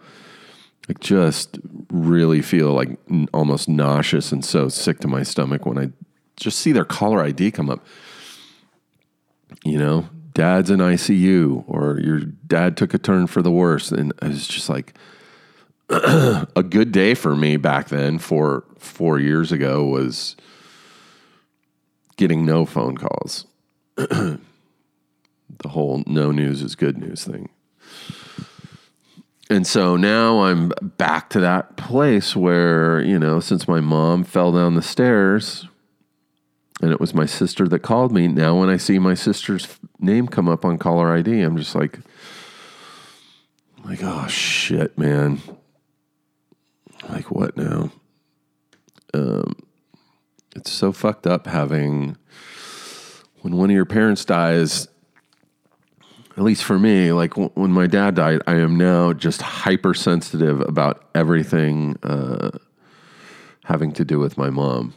[0.88, 1.58] Like, just
[1.90, 2.98] really feel like
[3.32, 5.90] almost nauseous and so sick to my stomach when I
[6.36, 7.84] just see their caller ID come up.
[9.64, 13.92] You know, dad's in ICU or your dad took a turn for the worse.
[13.92, 14.94] And it was just like
[15.88, 20.36] a good day for me back then, four, four years ago, was
[22.16, 23.46] getting no phone calls.
[23.96, 24.38] the
[25.66, 27.48] whole no news is good news thing.
[29.52, 34.50] And so now I'm back to that place where, you know, since my mom fell
[34.50, 35.68] down the stairs
[36.80, 40.26] and it was my sister that called me, now when I see my sister's name
[40.26, 41.98] come up on caller ID, I'm just like,
[43.84, 45.42] like, oh shit, man.
[47.10, 47.92] Like, what now?
[49.12, 49.54] Um,
[50.56, 52.16] it's so fucked up having,
[53.42, 54.88] when one of your parents dies,
[56.36, 60.60] at least for me, like w- when my dad died, I am now just hypersensitive
[60.60, 62.50] about everything uh,
[63.64, 64.94] having to do with my mom.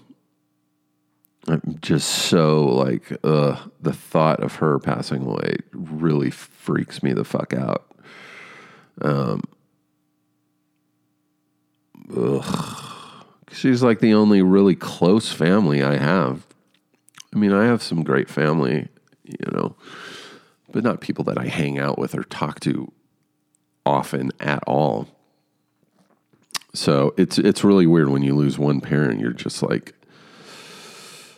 [1.48, 7.24] I'm just so like, uh, the thought of her passing away really freaks me the
[7.26, 7.86] fuck out.
[9.02, 9.42] Um,
[12.16, 13.02] ugh.
[13.52, 16.46] She's like the only really close family I have.
[17.34, 18.88] I mean, I have some great family,
[19.24, 19.76] you know,
[20.76, 22.92] but not people that I hang out with or talk to
[23.86, 25.08] often at all.
[26.74, 29.22] So it's it's really weird when you lose one parent.
[29.22, 29.94] You're just like,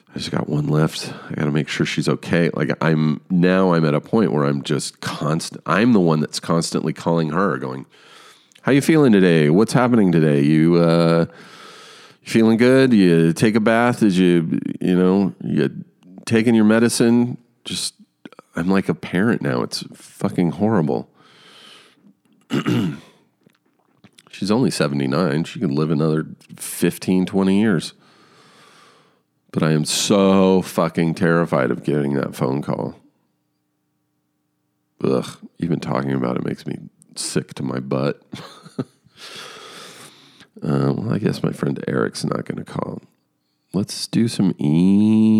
[0.10, 1.14] I just got one left.
[1.30, 2.50] I got to make sure she's okay.
[2.56, 5.62] Like I'm now, I'm at a point where I'm just constant.
[5.68, 7.86] I'm the one that's constantly calling her, going,
[8.64, 9.52] "How you feeling today?
[9.52, 10.42] What's happening today?
[10.42, 11.28] You uh,
[12.24, 12.92] you feeling good?
[12.92, 14.00] You take a bath?
[14.00, 15.84] Did you you know you
[16.26, 17.38] taking your medicine?
[17.66, 17.94] Just
[18.58, 19.62] I'm like a parent now.
[19.62, 21.10] It's fucking horrible."
[24.38, 25.46] She's only 79.
[25.46, 27.94] She could live another 15, 20 years.
[29.52, 33.00] But I am so fucking terrified of getting that phone call.
[35.04, 35.26] Ugh,
[35.58, 36.78] even talking about it makes me
[37.16, 38.22] sick to my butt.
[38.80, 38.84] uh,
[40.62, 43.02] well, I guess my friend Eric's not going to call.
[43.74, 45.32] Let's do some emails.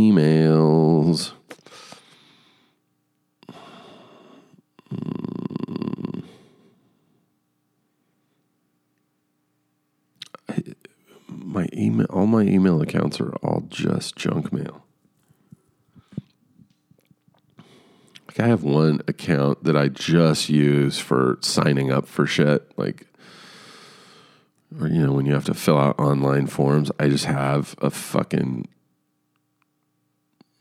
[11.48, 14.84] My email all my email accounts are all just junk mail.
[18.28, 23.08] Like I have one account that I just use for signing up for shit, like
[24.80, 27.90] or you know when you have to fill out online forms, I just have a
[27.90, 28.68] fucking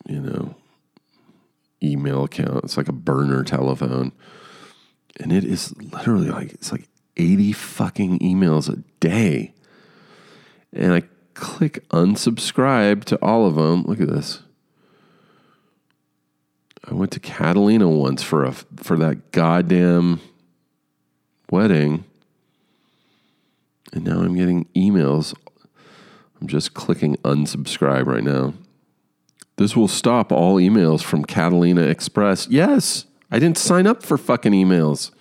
[0.09, 0.55] you know
[1.83, 2.65] email account.
[2.65, 4.13] It's like a burner telephone.
[5.19, 9.55] And it is literally like it's like 80 fucking emails a day
[10.77, 11.03] and I
[11.35, 13.83] click unsubscribe to all of them.
[13.83, 14.41] Look at this.
[16.89, 20.21] I went to Catalina once for a for that goddamn
[21.51, 22.05] wedding,
[23.93, 25.35] and now I'm getting emails.
[26.41, 28.55] I'm just clicking unsubscribe right now.
[29.57, 32.47] This will stop all emails from Catalina Express.
[32.49, 35.11] Yes, I didn't sign up for fucking emails.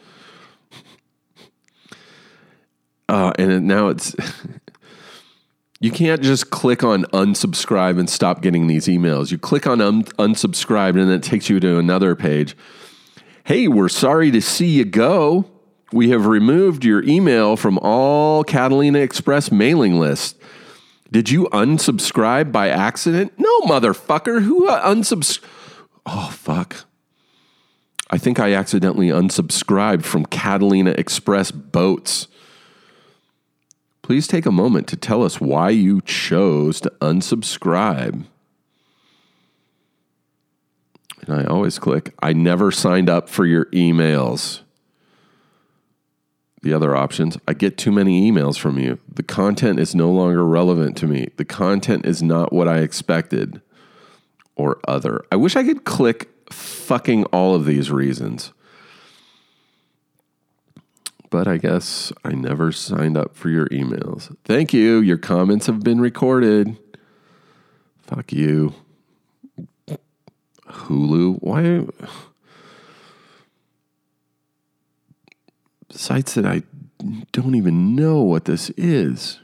[3.07, 4.15] Uh, and now it's
[5.79, 9.31] You can't just click on unsubscribe and stop getting these emails.
[9.31, 12.55] You click on un- unsubscribe and then it takes you to another page.
[13.43, 15.45] Hey, we're sorry to see you go.
[15.91, 20.39] We have removed your email from all Catalina Express mailing lists.
[21.11, 23.33] Did you unsubscribe by accident?
[23.37, 24.41] No, motherfucker.
[24.41, 25.43] Who uh, unsubscribed?
[26.05, 26.85] Oh, fuck.
[28.09, 32.27] I think I accidentally unsubscribed from Catalina Express boats.
[34.05, 38.25] Please take a moment to tell us why you chose to unsubscribe.
[41.21, 44.59] And I always click, I never signed up for your emails.
[46.61, 48.99] The other options, I get too many emails from you.
[49.11, 51.29] The content is no longer relevant to me.
[51.37, 53.59] The content is not what I expected.
[54.55, 55.25] Or other.
[55.31, 58.53] I wish I could click fucking all of these reasons.
[61.35, 64.33] But I guess I never signed up for your emails.
[64.45, 65.01] Thank you.
[65.01, 66.77] Your comments have been recorded.
[68.03, 68.73] Fuck you.
[70.65, 71.39] Hulu.
[71.41, 71.87] Why?
[75.89, 76.63] Sites that I
[77.33, 79.41] don't even know what this is.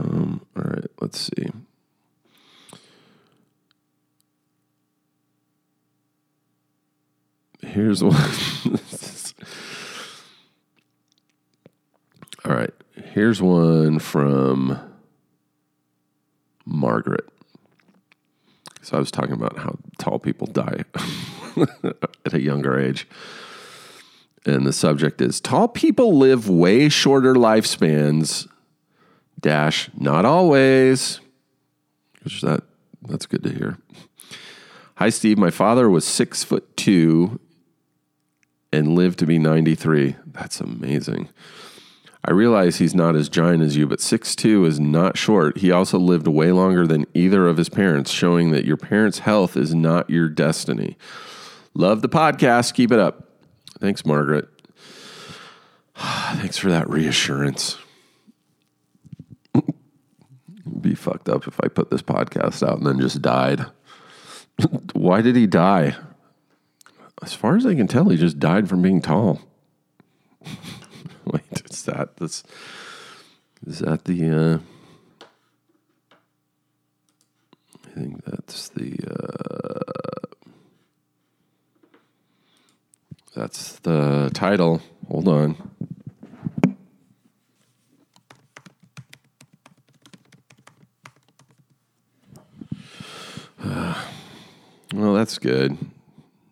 [0.00, 1.46] Um, all right, let's see.
[7.62, 8.14] Here's one.
[12.44, 12.72] all right,
[13.12, 14.78] here's one from
[16.64, 17.28] Margaret.
[18.82, 20.84] So I was talking about how tall people die
[22.24, 23.06] at a younger age.
[24.46, 28.48] And the subject is tall people live way shorter lifespans.
[29.38, 31.20] Dash, not always.
[32.22, 32.64] Which that
[33.02, 33.78] that's good to hear.
[34.96, 37.38] Hi Steve, my father was six foot two
[38.72, 40.16] and lived to be 93.
[40.26, 41.28] That's amazing.
[42.22, 45.58] I realize he's not as giant as you, but 6'2 is not short.
[45.58, 49.56] He also lived way longer than either of his parents, showing that your parents' health
[49.56, 50.98] is not your destiny.
[51.72, 52.74] Love the podcast.
[52.74, 53.30] Keep it up.
[53.78, 54.48] Thanks, Margaret.
[55.96, 57.78] Thanks for that reassurance.
[60.80, 63.64] Be fucked up if I put this podcast out and then just died.
[64.92, 65.96] Why did he die?
[67.22, 69.42] As far as I can tell, he just died from being tall.
[71.24, 72.16] Wait, it's that.
[72.16, 72.42] That's
[73.66, 74.30] Is that the?
[74.30, 74.58] Uh,
[77.84, 78.96] I think that's the.
[79.06, 79.80] Uh,
[83.34, 84.80] that's the title.
[85.08, 85.56] Hold on.
[94.94, 95.76] well, that's good.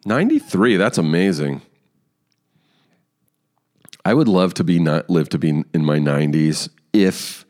[0.08, 1.62] 93, that's amazing.
[4.04, 7.44] I would love to be not live to be in my 90s if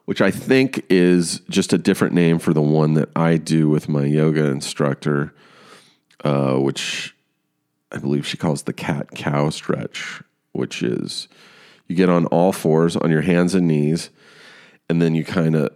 [0.07, 3.89] which I think is just a different name for the one that I do with
[3.89, 5.35] my yoga instructor,
[6.25, 7.15] uh, which
[7.93, 11.29] I believe she calls the cat cow stretch, which is
[11.89, 14.11] you get on all fours on your hands and knees,
[14.89, 15.71] and then you kind of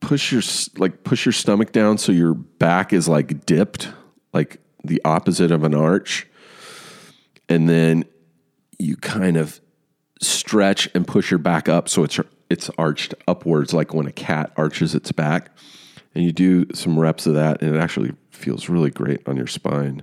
[0.00, 0.42] push your
[0.76, 3.90] like push your stomach down so your back is like dipped,
[4.32, 6.26] like the opposite of an arch,
[7.48, 8.04] and then
[8.78, 9.60] you kind of
[10.20, 12.18] stretch and push your back up so it's
[12.50, 15.50] it's arched upwards like when a cat arches its back.
[16.14, 19.48] And you do some reps of that, and it actually feels really great on your
[19.48, 20.02] spine.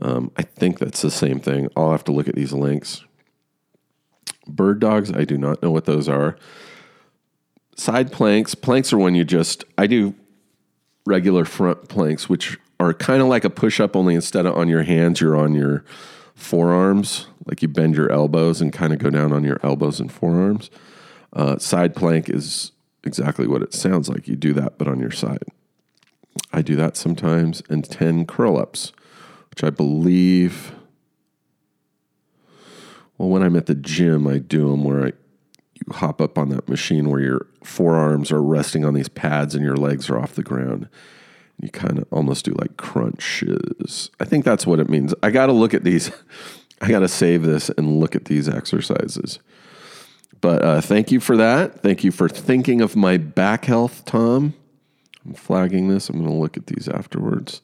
[0.00, 1.68] Um, I think that's the same thing.
[1.76, 3.04] I'll have to look at these links.
[4.46, 6.36] Bird dogs, I do not know what those are.
[7.76, 10.14] Side planks, planks are when you just, I do
[11.06, 14.68] regular front planks, which are kind of like a push up, only instead of on
[14.68, 15.84] your hands, you're on your
[16.34, 17.26] forearms.
[17.46, 20.70] Like you bend your elbows and kind of go down on your elbows and forearms.
[21.32, 22.72] Uh, side plank is
[23.04, 24.28] exactly what it sounds like.
[24.28, 25.44] You do that, but on your side.
[26.52, 28.92] I do that sometimes, and 10 curl ups,
[29.50, 30.72] which I believe,
[33.18, 35.12] well, when I'm at the gym, I do them where I,
[35.74, 39.64] you hop up on that machine where your forearms are resting on these pads and
[39.64, 40.88] your legs are off the ground.
[41.60, 44.10] You kind of almost do like crunches.
[44.18, 45.14] I think that's what it means.
[45.22, 46.10] I got to look at these.
[46.80, 49.38] I got to save this and look at these exercises.
[50.42, 51.82] But uh, thank you for that.
[51.82, 54.54] Thank you for thinking of my back health, Tom.
[55.24, 56.08] I'm flagging this.
[56.10, 57.62] I'm going to look at these afterwards.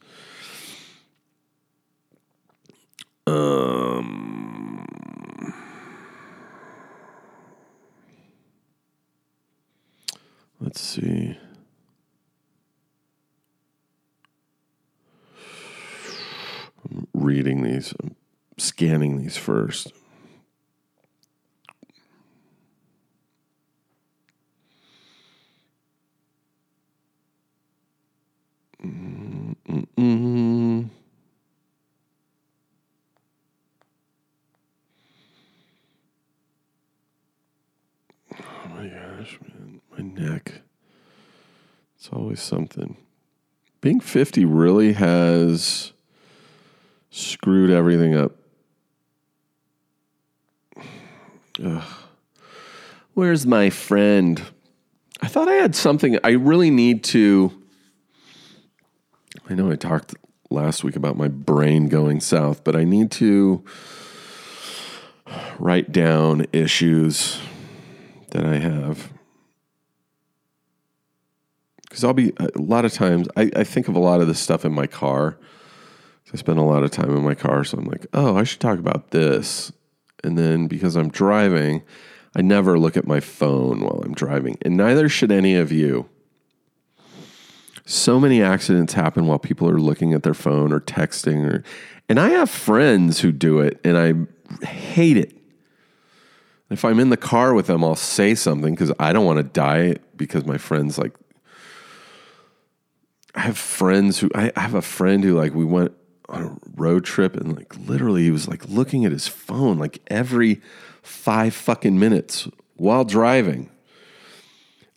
[3.27, 4.87] Um,
[10.61, 11.37] let's see.
[16.89, 18.15] I'm reading these, I'm
[18.57, 19.91] scanning these first.
[29.69, 30.89] Mm-mm.
[38.33, 39.81] Oh my gosh, man.
[39.91, 40.61] My neck.
[41.97, 42.97] It's always something.
[43.79, 45.93] Being 50 really has
[47.11, 48.33] screwed everything up.
[51.63, 51.83] Ugh.
[53.13, 54.41] Where's my friend?
[55.21, 56.17] I thought I had something.
[56.23, 57.51] I really need to.
[59.49, 60.15] I know I talked
[60.49, 63.63] last week about my brain going south, but I need to
[65.59, 67.39] write down issues
[68.31, 69.11] that I have.
[71.89, 74.27] Because I'll be, uh, a lot of times, I, I think of a lot of
[74.27, 75.37] this stuff in my car.
[76.31, 78.59] I spend a lot of time in my car, so I'm like, oh, I should
[78.59, 79.71] talk about this.
[80.23, 81.81] And then because I'm driving,
[82.35, 86.07] I never look at my phone while I'm driving, and neither should any of you.
[87.85, 91.63] So many accidents happen while people are looking at their phone or texting or
[92.07, 95.35] and I have friends who do it and I hate it.
[96.69, 99.43] If I'm in the car with them, I'll say something because I don't want to
[99.43, 101.13] die because my friends like
[103.35, 105.93] I have friends who I, I have a friend who like we went
[106.27, 109.99] on a road trip and like literally he was like looking at his phone like
[110.07, 110.61] every
[111.01, 113.69] five fucking minutes while driving.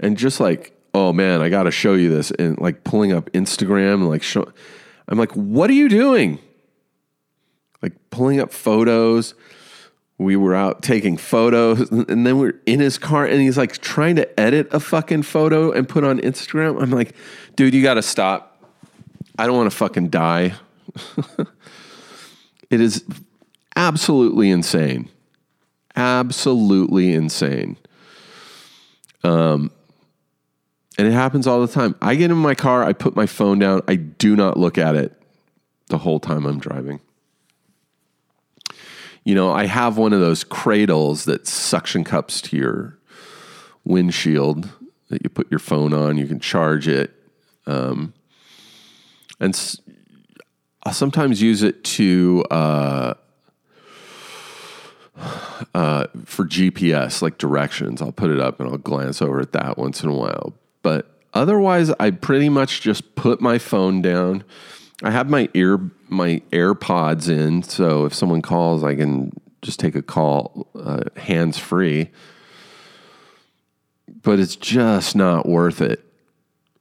[0.00, 2.30] And just like, oh man, I got to show you this.
[2.32, 4.52] And like pulling up Instagram and like, show,
[5.08, 6.38] I'm like, what are you doing?
[7.80, 9.34] Like pulling up photos.
[10.22, 14.16] We were out taking photos and then we're in his car and he's like trying
[14.16, 16.80] to edit a fucking photo and put on Instagram.
[16.80, 17.14] I'm like,
[17.56, 18.62] dude, you got to stop.
[19.38, 20.54] I don't want to fucking die.
[22.70, 23.04] it is
[23.76, 25.08] absolutely insane
[25.96, 27.76] absolutely insane.
[29.24, 29.70] Um,
[30.98, 31.94] and it happens all the time.
[32.02, 34.94] I get in my car, I put my phone down, I do not look at
[34.94, 35.12] it
[35.88, 37.00] the whole time I'm driving.
[39.24, 42.98] You know, I have one of those cradles that suction cups to your
[43.84, 44.68] windshield
[45.08, 47.12] that you put your phone on, you can charge it.
[47.66, 48.14] Um,
[49.38, 49.78] and s-
[50.84, 53.14] I'll sometimes use it to uh,
[55.74, 58.02] uh, for GPS, like directions.
[58.02, 60.54] I'll put it up and I'll glance over at that once in a while.
[60.82, 64.44] But otherwise, I pretty much just put my phone down.
[65.02, 65.78] I have my ear,
[66.12, 69.32] my AirPods in, so if someone calls, I can
[69.62, 72.10] just take a call uh, hands free.
[74.22, 76.04] But it's just not worth it.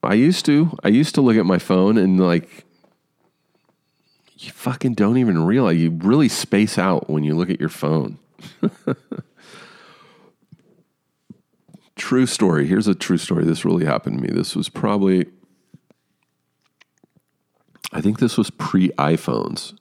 [0.04, 0.78] I used to.
[0.84, 2.66] I used to look at my phone and like
[4.38, 8.18] you fucking don't even realize you really space out when you look at your phone.
[11.96, 12.66] true story.
[12.66, 13.46] Here's a true story.
[13.46, 14.34] This really happened to me.
[14.34, 15.28] This was probably,
[17.92, 19.78] I think this was pre iPhones.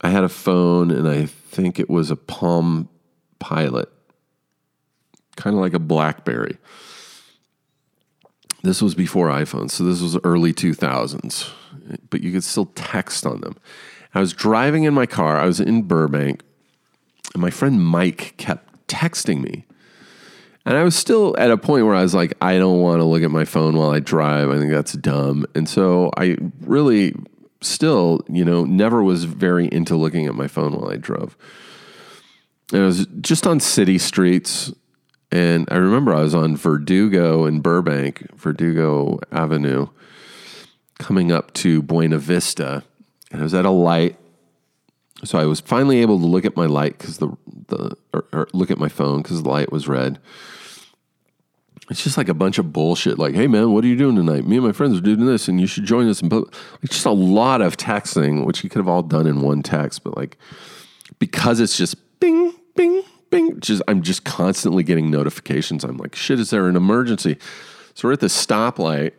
[0.00, 2.88] I had a phone and I think it was a Palm
[3.38, 3.88] Pilot,
[5.36, 6.58] kind of like a Blackberry.
[8.62, 11.50] This was before iPhones, so this was early 2000s,
[12.08, 13.56] but you could still text on them.
[14.14, 16.42] I was driving in my car, I was in Burbank,
[17.34, 19.66] and my friend Mike kept texting me.
[20.66, 23.04] And I was still at a point where I was like, I don't want to
[23.04, 24.50] look at my phone while I drive.
[24.50, 25.46] I think that's dumb.
[25.54, 27.14] And so I really
[27.60, 31.36] still, you know, never was very into looking at my phone while I drove.
[32.72, 34.72] And I was just on city streets.
[35.30, 39.88] And I remember I was on Verdugo in Burbank, Verdugo Avenue,
[40.98, 42.84] coming up to Buena Vista.
[43.30, 44.16] And I was at a light
[45.24, 47.36] so I was finally able to look at my light because the
[47.68, 50.18] the or, or look at my phone because the light was red.
[51.90, 53.18] It's just like a bunch of bullshit.
[53.18, 54.46] Like, hey man, what are you doing tonight?
[54.46, 56.22] Me and my friends are doing this, and you should join us.
[56.22, 56.44] And like
[56.86, 60.16] just a lot of texting, which you could have all done in one text, but
[60.16, 60.38] like
[61.18, 63.60] because it's just bing, bing, bing.
[63.60, 65.84] Just I'm just constantly getting notifications.
[65.84, 67.38] I'm like, shit, is there an emergency?
[67.94, 69.12] So we're at the stoplight,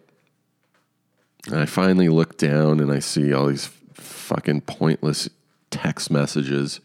[1.48, 5.30] and I finally look down and I see all these fucking pointless
[5.76, 6.80] text messages.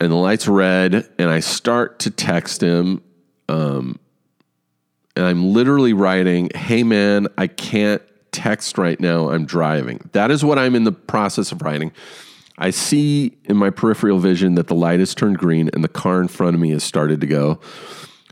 [0.00, 3.02] And the light's red, and I start to text him.
[3.48, 3.98] Um,
[5.14, 8.02] and I'm literally writing, Hey man, I can't
[8.32, 9.30] text right now.
[9.30, 10.10] I'm driving.
[10.12, 11.92] That is what I'm in the process of writing.
[12.58, 16.20] I see in my peripheral vision that the light has turned green and the car
[16.20, 17.60] in front of me has started to go.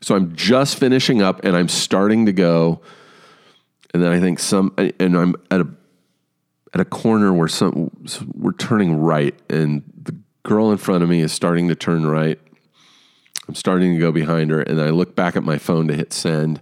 [0.00, 2.80] So I'm just finishing up and I'm starting to go.
[3.94, 5.68] And then I think some, and I'm at a
[6.74, 7.90] at a corner where some
[8.34, 12.38] we're turning right and the girl in front of me is starting to turn right.
[13.48, 16.12] I'm starting to go behind her and I look back at my phone to hit
[16.12, 16.60] send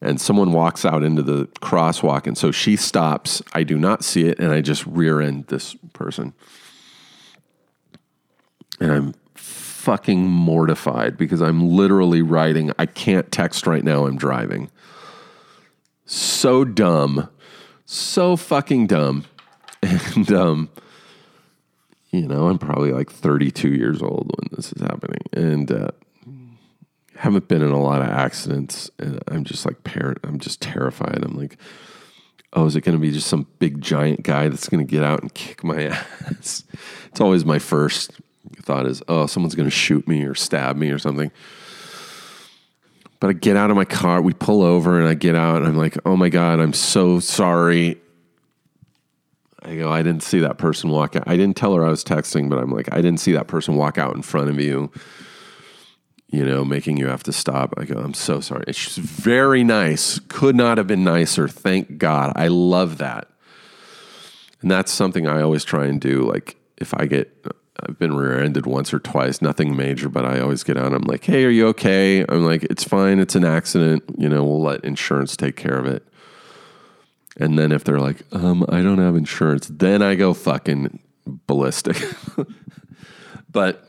[0.00, 3.42] and someone walks out into the crosswalk and so she stops.
[3.52, 6.34] I do not see it and I just rear end this person.
[8.80, 14.70] And I'm fucking mortified because I'm literally writing I can't text right now I'm driving.
[16.06, 17.28] So dumb.
[17.86, 19.24] So fucking dumb.
[19.84, 20.68] And, um,
[22.10, 25.20] you know, I'm probably like 32 years old when this is happening.
[25.32, 25.88] And, uh,
[27.16, 28.90] haven't been in a lot of accidents.
[28.98, 31.22] And I'm just like, parent, I'm just terrified.
[31.22, 31.56] I'm like,
[32.52, 35.02] oh, is it going to be just some big giant guy that's going to get
[35.02, 36.64] out and kick my ass?
[37.06, 38.12] It's always my first
[38.62, 41.30] thought is, oh, someone's going to shoot me or stab me or something.
[43.20, 45.66] But I get out of my car, we pull over, and I get out, and
[45.66, 47.98] I'm like, oh my God, I'm so sorry.
[49.64, 51.24] I go, I didn't see that person walk out.
[51.26, 53.76] I didn't tell her I was texting, but I'm like, I didn't see that person
[53.76, 54.90] walk out in front of you,
[56.28, 57.72] you know, making you have to stop.
[57.78, 58.64] I go, I'm so sorry.
[58.72, 60.18] She's very nice.
[60.28, 61.48] Could not have been nicer.
[61.48, 62.32] Thank God.
[62.36, 63.28] I love that.
[64.60, 66.22] And that's something I always try and do.
[66.22, 67.46] Like, if I get,
[67.80, 70.92] I've been rear ended once or twice, nothing major, but I always get out.
[70.92, 72.24] I'm like, hey, are you okay?
[72.28, 73.18] I'm like, it's fine.
[73.18, 74.04] It's an accident.
[74.18, 76.06] You know, we'll let insurance take care of it.
[77.36, 81.00] And then if they're like, um, I don't have insurance, then I go fucking
[81.46, 81.96] ballistic.
[83.50, 83.88] but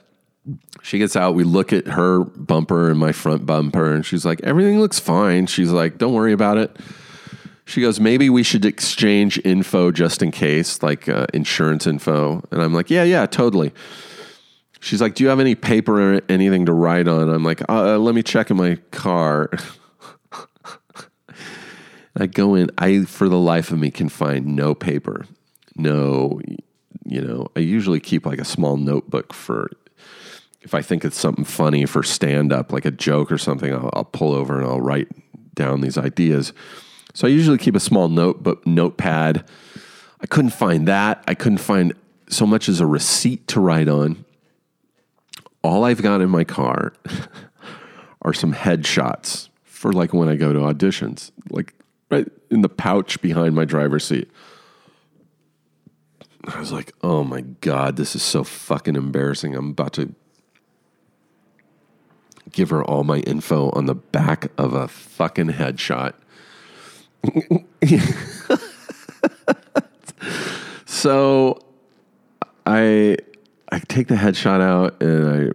[0.81, 1.35] she gets out.
[1.35, 5.47] We look at her bumper and my front bumper, and she's like, everything looks fine.
[5.47, 6.75] She's like, don't worry about it.
[7.65, 12.43] She goes, maybe we should exchange info just in case, like uh, insurance info.
[12.51, 13.73] And I'm like, yeah, yeah, totally.
[14.81, 17.27] She's like, do you have any paper or anything to write on?
[17.27, 19.49] I'm like, uh, let me check in my car.
[22.25, 25.27] I go in, I, for the life of me, can find no paper,
[25.75, 26.41] no,
[27.05, 29.69] you know, I usually keep like a small notebook for
[30.61, 33.91] if I think it's something funny for stand up, like a joke or something, I'll,
[33.93, 35.07] I'll, pull over and I'll write
[35.53, 36.51] down these ideas.
[37.13, 39.47] So I usually keep a small notebook, notepad.
[40.19, 41.23] I couldn't find that.
[41.27, 41.93] I couldn't find
[42.27, 44.25] so much as a receipt to write on.
[45.63, 46.93] All I've got in my car
[48.23, 51.75] are some headshots for like when I go to auditions, like
[52.09, 54.29] right in the pouch behind my driver's seat.
[56.47, 59.55] I was like, oh my God, this is so fucking embarrassing.
[59.55, 60.13] I'm about to
[62.51, 66.13] give her all my info on the back of a fucking headshot.
[70.85, 71.59] so
[72.65, 73.17] I
[73.71, 75.51] I take the headshot out and I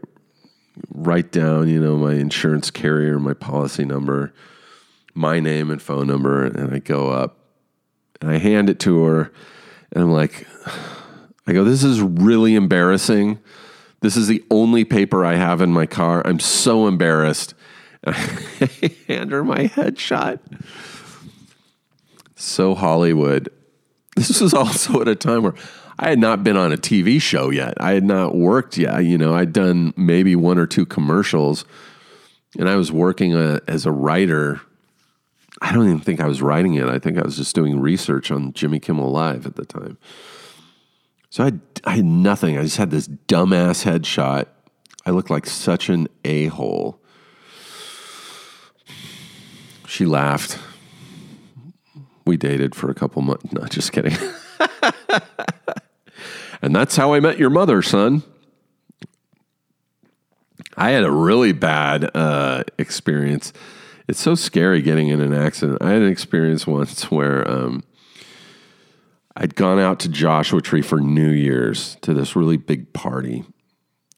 [0.92, 4.32] write down, you know, my insurance carrier, my policy number,
[5.20, 7.36] my name and phone number, and I go up
[8.20, 9.32] and I hand it to her,
[9.92, 10.46] and I'm like,
[11.46, 13.38] I go, this is really embarrassing.
[14.00, 16.26] This is the only paper I have in my car.
[16.26, 17.54] I'm so embarrassed.
[18.02, 18.16] And
[18.60, 20.38] I hand her my headshot.
[22.34, 23.48] So Hollywood.
[24.16, 25.54] This was also at a time where
[25.98, 27.74] I had not been on a TV show yet.
[27.80, 29.04] I had not worked yet.
[29.04, 31.64] You know, I'd done maybe one or two commercials,
[32.58, 34.60] and I was working a, uh, as a writer.
[35.61, 36.88] I don't even think I was writing it.
[36.88, 39.98] I think I was just doing research on Jimmy Kimmel Live at the time.
[41.28, 41.52] So I,
[41.84, 42.58] I had nothing.
[42.58, 44.46] I just had this dumbass headshot.
[45.06, 47.00] I looked like such an a hole.
[49.86, 50.58] She laughed.
[52.24, 53.52] We dated for a couple months.
[53.52, 54.16] No, just kidding.
[56.62, 58.22] and that's how I met your mother, son.
[60.76, 63.52] I had a really bad uh, experience.
[64.11, 65.78] It's so scary getting in an accident.
[65.80, 67.84] I had an experience once where um,
[69.36, 73.44] I'd gone out to Joshua Tree for New Year's to this really big party,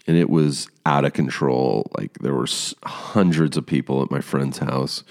[0.07, 1.93] and it was out of control.
[1.99, 2.47] Like there were
[2.83, 5.05] hundreds of people at my friend's house.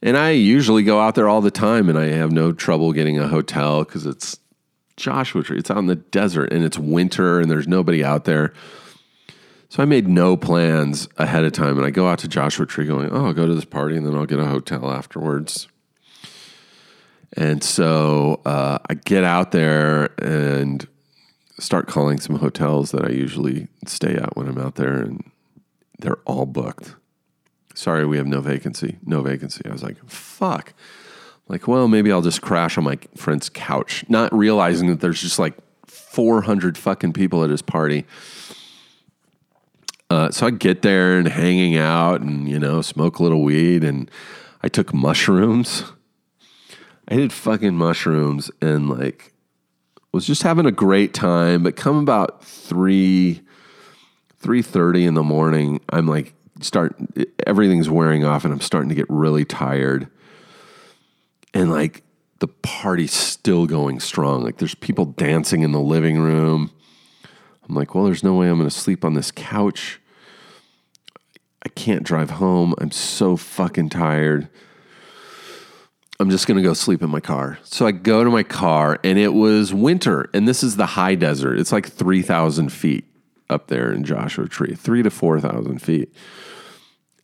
[0.00, 3.18] And I usually go out there all the time and I have no trouble getting
[3.18, 4.38] a hotel because it's
[4.96, 5.58] Joshua Tree.
[5.58, 8.52] It's out in the desert and it's winter and there's nobody out there.
[9.72, 12.84] So I made no plans ahead of time and I go out to Joshua Tree
[12.84, 15.66] going, oh, I'll go to this party and then I'll get a hotel afterwards.
[17.38, 20.86] And so uh, I get out there and
[21.58, 25.24] start calling some hotels that I usually stay at when I'm out there, and
[26.00, 26.94] they're all booked.
[27.74, 28.98] Sorry, we have no vacancy.
[29.06, 29.62] No vacancy.
[29.64, 30.74] I was like, fuck.
[31.48, 35.38] Like, well, maybe I'll just crash on my friend's couch, not realizing that there's just
[35.38, 35.54] like
[35.86, 38.04] 400 fucking people at his party.
[40.12, 43.82] Uh, so I get there and hanging out and, you know, smoke a little weed.
[43.82, 44.10] And
[44.62, 45.84] I took mushrooms
[47.08, 49.32] I did fucking mushrooms and like
[50.12, 51.62] was just having a great time.
[51.62, 53.42] But come about three
[54.38, 56.96] three thirty in the morning, I'm like start
[57.46, 60.08] everything's wearing off and I'm starting to get really tired.
[61.52, 62.02] And like
[62.38, 64.42] the party's still going strong.
[64.42, 66.70] Like there's people dancing in the living room.
[67.68, 70.00] I'm like, well, there's no way I'm going to sleep on this couch.
[71.64, 72.74] I can't drive home.
[72.78, 74.48] I'm so fucking tired.
[76.18, 77.58] I'm just going to go sleep in my car.
[77.62, 80.28] So I go to my car and it was winter.
[80.34, 81.58] And this is the high desert.
[81.58, 83.06] It's like 3,000 feet
[83.48, 86.14] up there in Joshua Tree, three to 4,000 feet.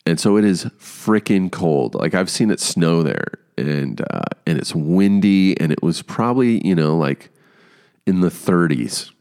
[0.05, 1.95] And so it is freaking cold.
[1.95, 6.65] Like I've seen it snow there and, uh, and it's windy and it was probably,
[6.65, 7.29] you know, like
[8.05, 9.11] in the 30s.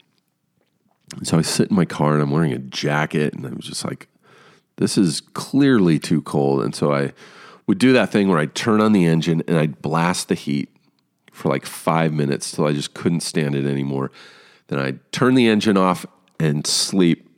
[1.22, 3.84] So I sit in my car and I'm wearing a jacket and I was just
[3.84, 4.08] like,
[4.78, 6.62] this is clearly too cold.
[6.62, 7.12] And so I
[7.66, 10.74] would do that thing where I'd turn on the engine and I'd blast the heat
[11.32, 14.10] for like five minutes till I just couldn't stand it anymore.
[14.68, 16.06] Then I'd turn the engine off
[16.40, 17.28] and sleep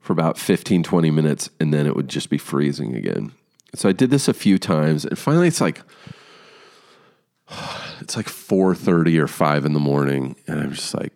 [0.00, 3.32] for about 15, 20 minutes, and then it would just be freezing again.
[3.74, 5.82] So I did this a few times, and finally it's like
[8.00, 11.12] it's like 4:30 or 5 in the morning, and I'm just like,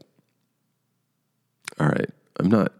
[1.79, 2.73] all right, I'm not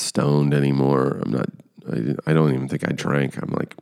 [0.00, 1.20] stoned anymore.
[1.24, 1.50] I'm not
[1.90, 3.36] I, I don't even think I drank.
[3.36, 3.76] I'm like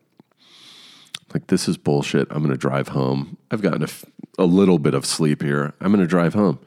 [1.34, 2.28] like this is bullshit.
[2.30, 3.36] I'm to drive home.
[3.50, 3.88] I've gotten a,
[4.38, 5.74] a little bit of sleep here.
[5.80, 6.58] I'm to drive home.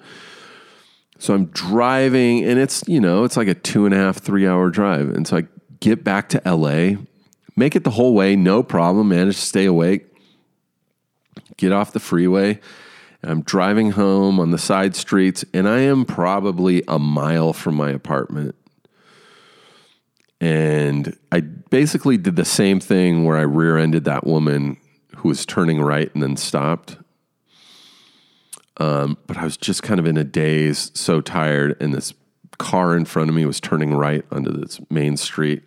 [1.18, 4.48] So I'm driving, and it's you know it's like a two and a half, three
[4.48, 5.48] hour drive, and so I
[5.80, 7.00] get back to LA,
[7.56, 9.10] make it the whole way, no problem.
[9.10, 10.08] Manage to stay awake.
[11.58, 12.60] Get off the freeway.
[13.24, 17.92] I'm driving home on the side streets, and I am probably a mile from my
[17.92, 18.56] apartment.
[20.42, 24.78] And I basically did the same thing where I rear ended that woman
[25.18, 26.98] who was turning right and then stopped.
[28.78, 32.16] Um, but I was just kind of in a daze, so tired, and this
[32.58, 35.62] car in front of me was turning right onto this main street,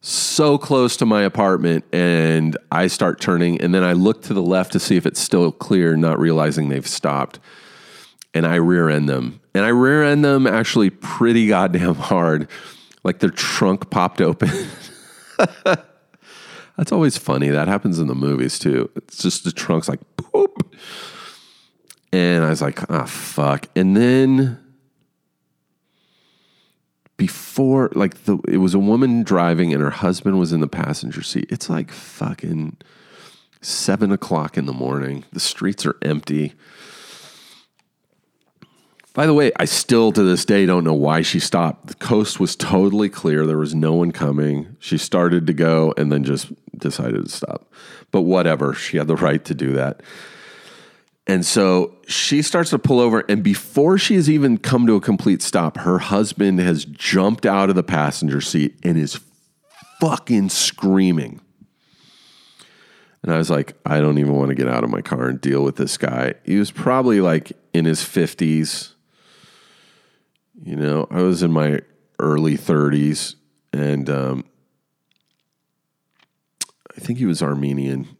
[0.00, 1.84] so close to my apartment.
[1.92, 5.20] And I start turning, and then I look to the left to see if it's
[5.20, 7.38] still clear, not realizing they've stopped.
[8.32, 9.40] And I rear end them.
[9.54, 12.48] And I rear end them actually pretty goddamn hard.
[13.06, 14.50] Like their trunk popped open.
[16.76, 17.50] That's always funny.
[17.50, 18.90] That happens in the movies too.
[18.96, 20.74] It's just the trunk's like poop.
[22.12, 23.68] And I was like, ah, fuck.
[23.76, 24.58] And then
[27.16, 31.22] before, like, the it was a woman driving and her husband was in the passenger
[31.22, 31.46] seat.
[31.48, 32.76] It's like fucking
[33.60, 35.24] seven o'clock in the morning.
[35.32, 36.54] The streets are empty.
[39.16, 41.86] By the way, I still to this day don't know why she stopped.
[41.86, 43.46] The coast was totally clear.
[43.46, 44.76] There was no one coming.
[44.78, 47.72] She started to go and then just decided to stop.
[48.10, 50.02] But whatever, she had the right to do that.
[51.26, 55.00] And so she starts to pull over, and before she has even come to a
[55.00, 59.18] complete stop, her husband has jumped out of the passenger seat and is
[59.98, 61.40] fucking screaming.
[63.22, 65.40] And I was like, I don't even want to get out of my car and
[65.40, 66.34] deal with this guy.
[66.44, 68.92] He was probably like in his 50s.
[70.62, 71.80] You know, I was in my
[72.18, 73.34] early 30s,
[73.72, 74.44] and um,
[76.96, 78.16] I think he was Armenian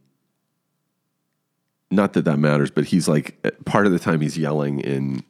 [1.91, 5.23] not that that matters, but he's like part of the time he's yelling in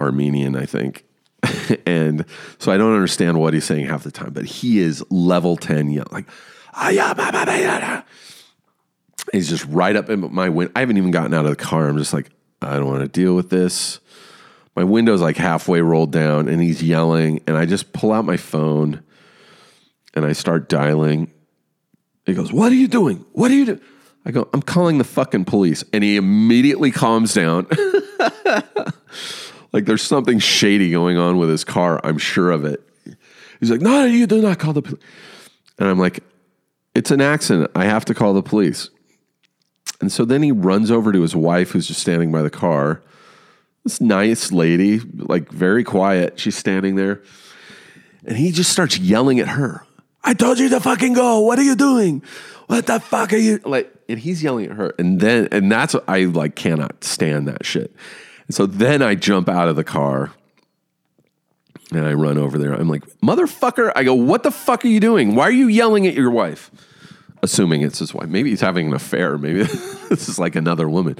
[0.00, 1.04] Armenian, I think.
[1.86, 2.24] and
[2.58, 5.90] so I don't understand what he's saying half the time, but he is level 10
[5.90, 6.28] yelling like,
[9.32, 10.72] he's just right up in my window.
[10.74, 11.88] I haven't even gotten out of the car.
[11.88, 14.00] I'm just like, I don't want to deal with this.
[14.78, 17.40] My window's like halfway rolled down and he's yelling.
[17.48, 19.02] And I just pull out my phone
[20.14, 21.32] and I start dialing.
[22.26, 23.24] He goes, What are you doing?
[23.32, 23.80] What are you doing?
[24.24, 25.82] I go, I'm calling the fucking police.
[25.92, 27.66] And he immediately calms down.
[29.72, 32.00] like there's something shady going on with his car.
[32.04, 32.80] I'm sure of it.
[33.58, 35.02] He's like, No, you do not call the police.
[35.80, 36.22] And I'm like,
[36.94, 37.72] It's an accident.
[37.74, 38.90] I have to call the police.
[40.00, 43.02] And so then he runs over to his wife, who's just standing by the car.
[43.88, 46.38] This nice lady, like very quiet.
[46.38, 47.22] She's standing there.
[48.26, 49.82] And he just starts yelling at her.
[50.22, 51.40] I told you to fucking go.
[51.40, 52.22] What are you doing?
[52.66, 53.90] What the fuck are you like?
[54.06, 54.94] And he's yelling at her.
[54.98, 57.96] And then, and that's what I like cannot stand that shit.
[58.46, 60.32] And so then I jump out of the car
[61.90, 62.74] and I run over there.
[62.74, 63.90] I'm like, motherfucker.
[63.96, 65.34] I go, what the fuck are you doing?
[65.34, 66.70] Why are you yelling at your wife?
[67.42, 68.28] Assuming it's his wife.
[68.28, 69.38] Maybe he's having an affair.
[69.38, 69.62] Maybe
[70.10, 71.16] this is like another woman.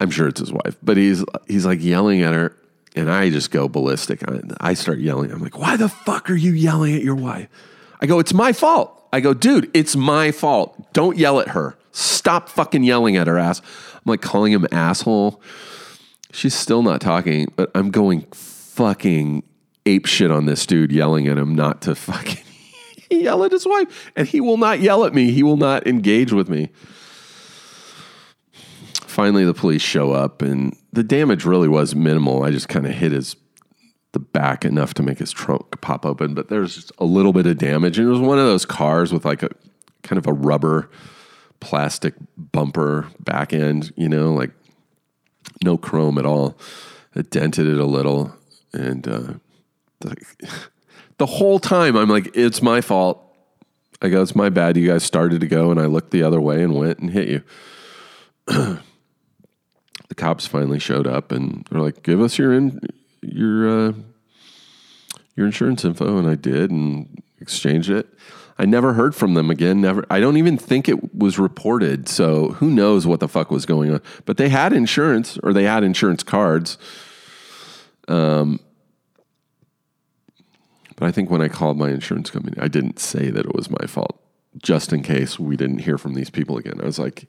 [0.00, 2.56] I'm sure it's his wife, but he's he's like yelling at her,
[2.96, 4.28] and I just go ballistic.
[4.28, 5.30] I, I start yelling.
[5.30, 7.48] I'm like, "Why the fuck are you yelling at your wife?"
[8.00, 10.92] I go, "It's my fault." I go, "Dude, it's my fault.
[10.94, 11.76] Don't yell at her.
[11.92, 13.60] Stop fucking yelling at her ass."
[13.94, 15.42] I'm like calling him asshole.
[16.32, 19.42] She's still not talking, but I'm going fucking
[19.84, 22.44] ape shit on this dude, yelling at him not to fucking
[23.10, 25.30] yell at his wife, and he will not yell at me.
[25.30, 26.70] He will not engage with me
[29.20, 32.42] finally the police show up and the damage really was minimal.
[32.42, 33.36] I just kind of hit his
[34.12, 37.46] the back enough to make his trunk pop open, but there's just a little bit
[37.46, 37.98] of damage.
[37.98, 39.50] And it was one of those cars with like a
[40.02, 40.90] kind of a rubber
[41.60, 44.52] plastic bumper back end, you know, like
[45.62, 46.56] no chrome at all.
[47.14, 48.34] It dented it a little.
[48.72, 49.34] And uh,
[50.00, 50.16] the,
[51.18, 53.22] the whole time I'm like, it's my fault.
[54.00, 54.78] I go, it's my bad.
[54.78, 57.28] You guys started to go, and I looked the other way and went and hit
[58.48, 58.78] you.
[60.10, 62.80] the cops finally showed up and they're like, "Give us your in,
[63.22, 63.92] your uh,
[65.36, 68.06] your insurance info, and I did, and exchanged it.
[68.58, 69.80] I never heard from them again.
[69.80, 70.04] Never.
[70.10, 72.08] I don't even think it was reported.
[72.08, 74.02] So who knows what the fuck was going on?
[74.26, 76.76] But they had insurance, or they had insurance cards.
[78.06, 78.60] Um,
[80.96, 83.70] but I think when I called my insurance company, I didn't say that it was
[83.70, 84.20] my fault,
[84.62, 86.80] just in case we didn't hear from these people again.
[86.82, 87.26] I was like,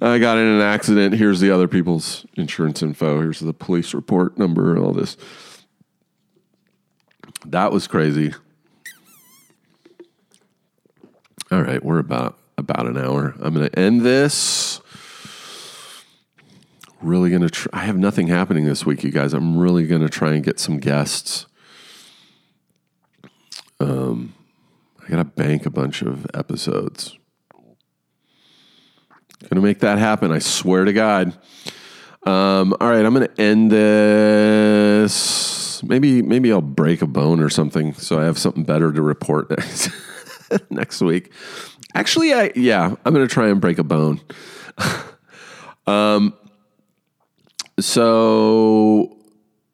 [0.00, 1.14] I got in an accident.
[1.14, 3.20] Here's the other people's insurance info.
[3.20, 5.16] Here's the police report number and all this.
[7.46, 8.34] That was crazy.
[11.50, 13.34] All right, we're about about an hour.
[13.40, 14.80] I'm going to end this.
[17.00, 17.80] Really going to try.
[17.80, 19.32] I have nothing happening this week, you guys.
[19.32, 21.46] I'm really going to try and get some guests.
[23.78, 24.34] Um,
[25.04, 27.16] I got to bank a bunch of episodes.
[29.48, 30.32] Gonna make that happen.
[30.32, 31.36] I swear to God.
[32.24, 35.12] Um, all right, I'm gonna end this.
[35.84, 39.50] Maybe maybe I'll break a bone or something, so I have something better to report
[39.50, 39.90] next
[40.70, 41.30] next week.
[41.94, 44.20] Actually, I yeah, I'm gonna try and break a bone.
[45.86, 46.34] um,
[47.78, 49.16] so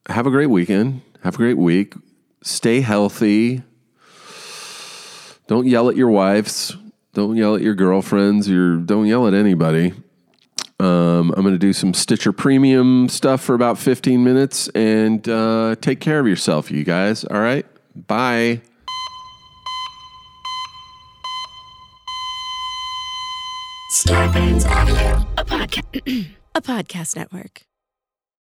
[0.09, 1.03] have a great weekend.
[1.23, 1.95] Have a great week.
[2.43, 3.63] Stay healthy.
[5.47, 6.77] Don't yell at your wives.
[7.15, 8.49] Don't yell at your girlfriends.
[8.49, 9.93] Your don't yell at anybody.
[10.81, 15.77] Um, I'm going to do some Stitcher Premium stuff for about 15 minutes and uh,
[15.81, 17.25] take care of yourself, you guys.
[17.25, 17.67] All right.
[17.95, 18.63] Bye.
[24.09, 25.27] Audio.
[25.37, 27.63] A podcast, a podcast network.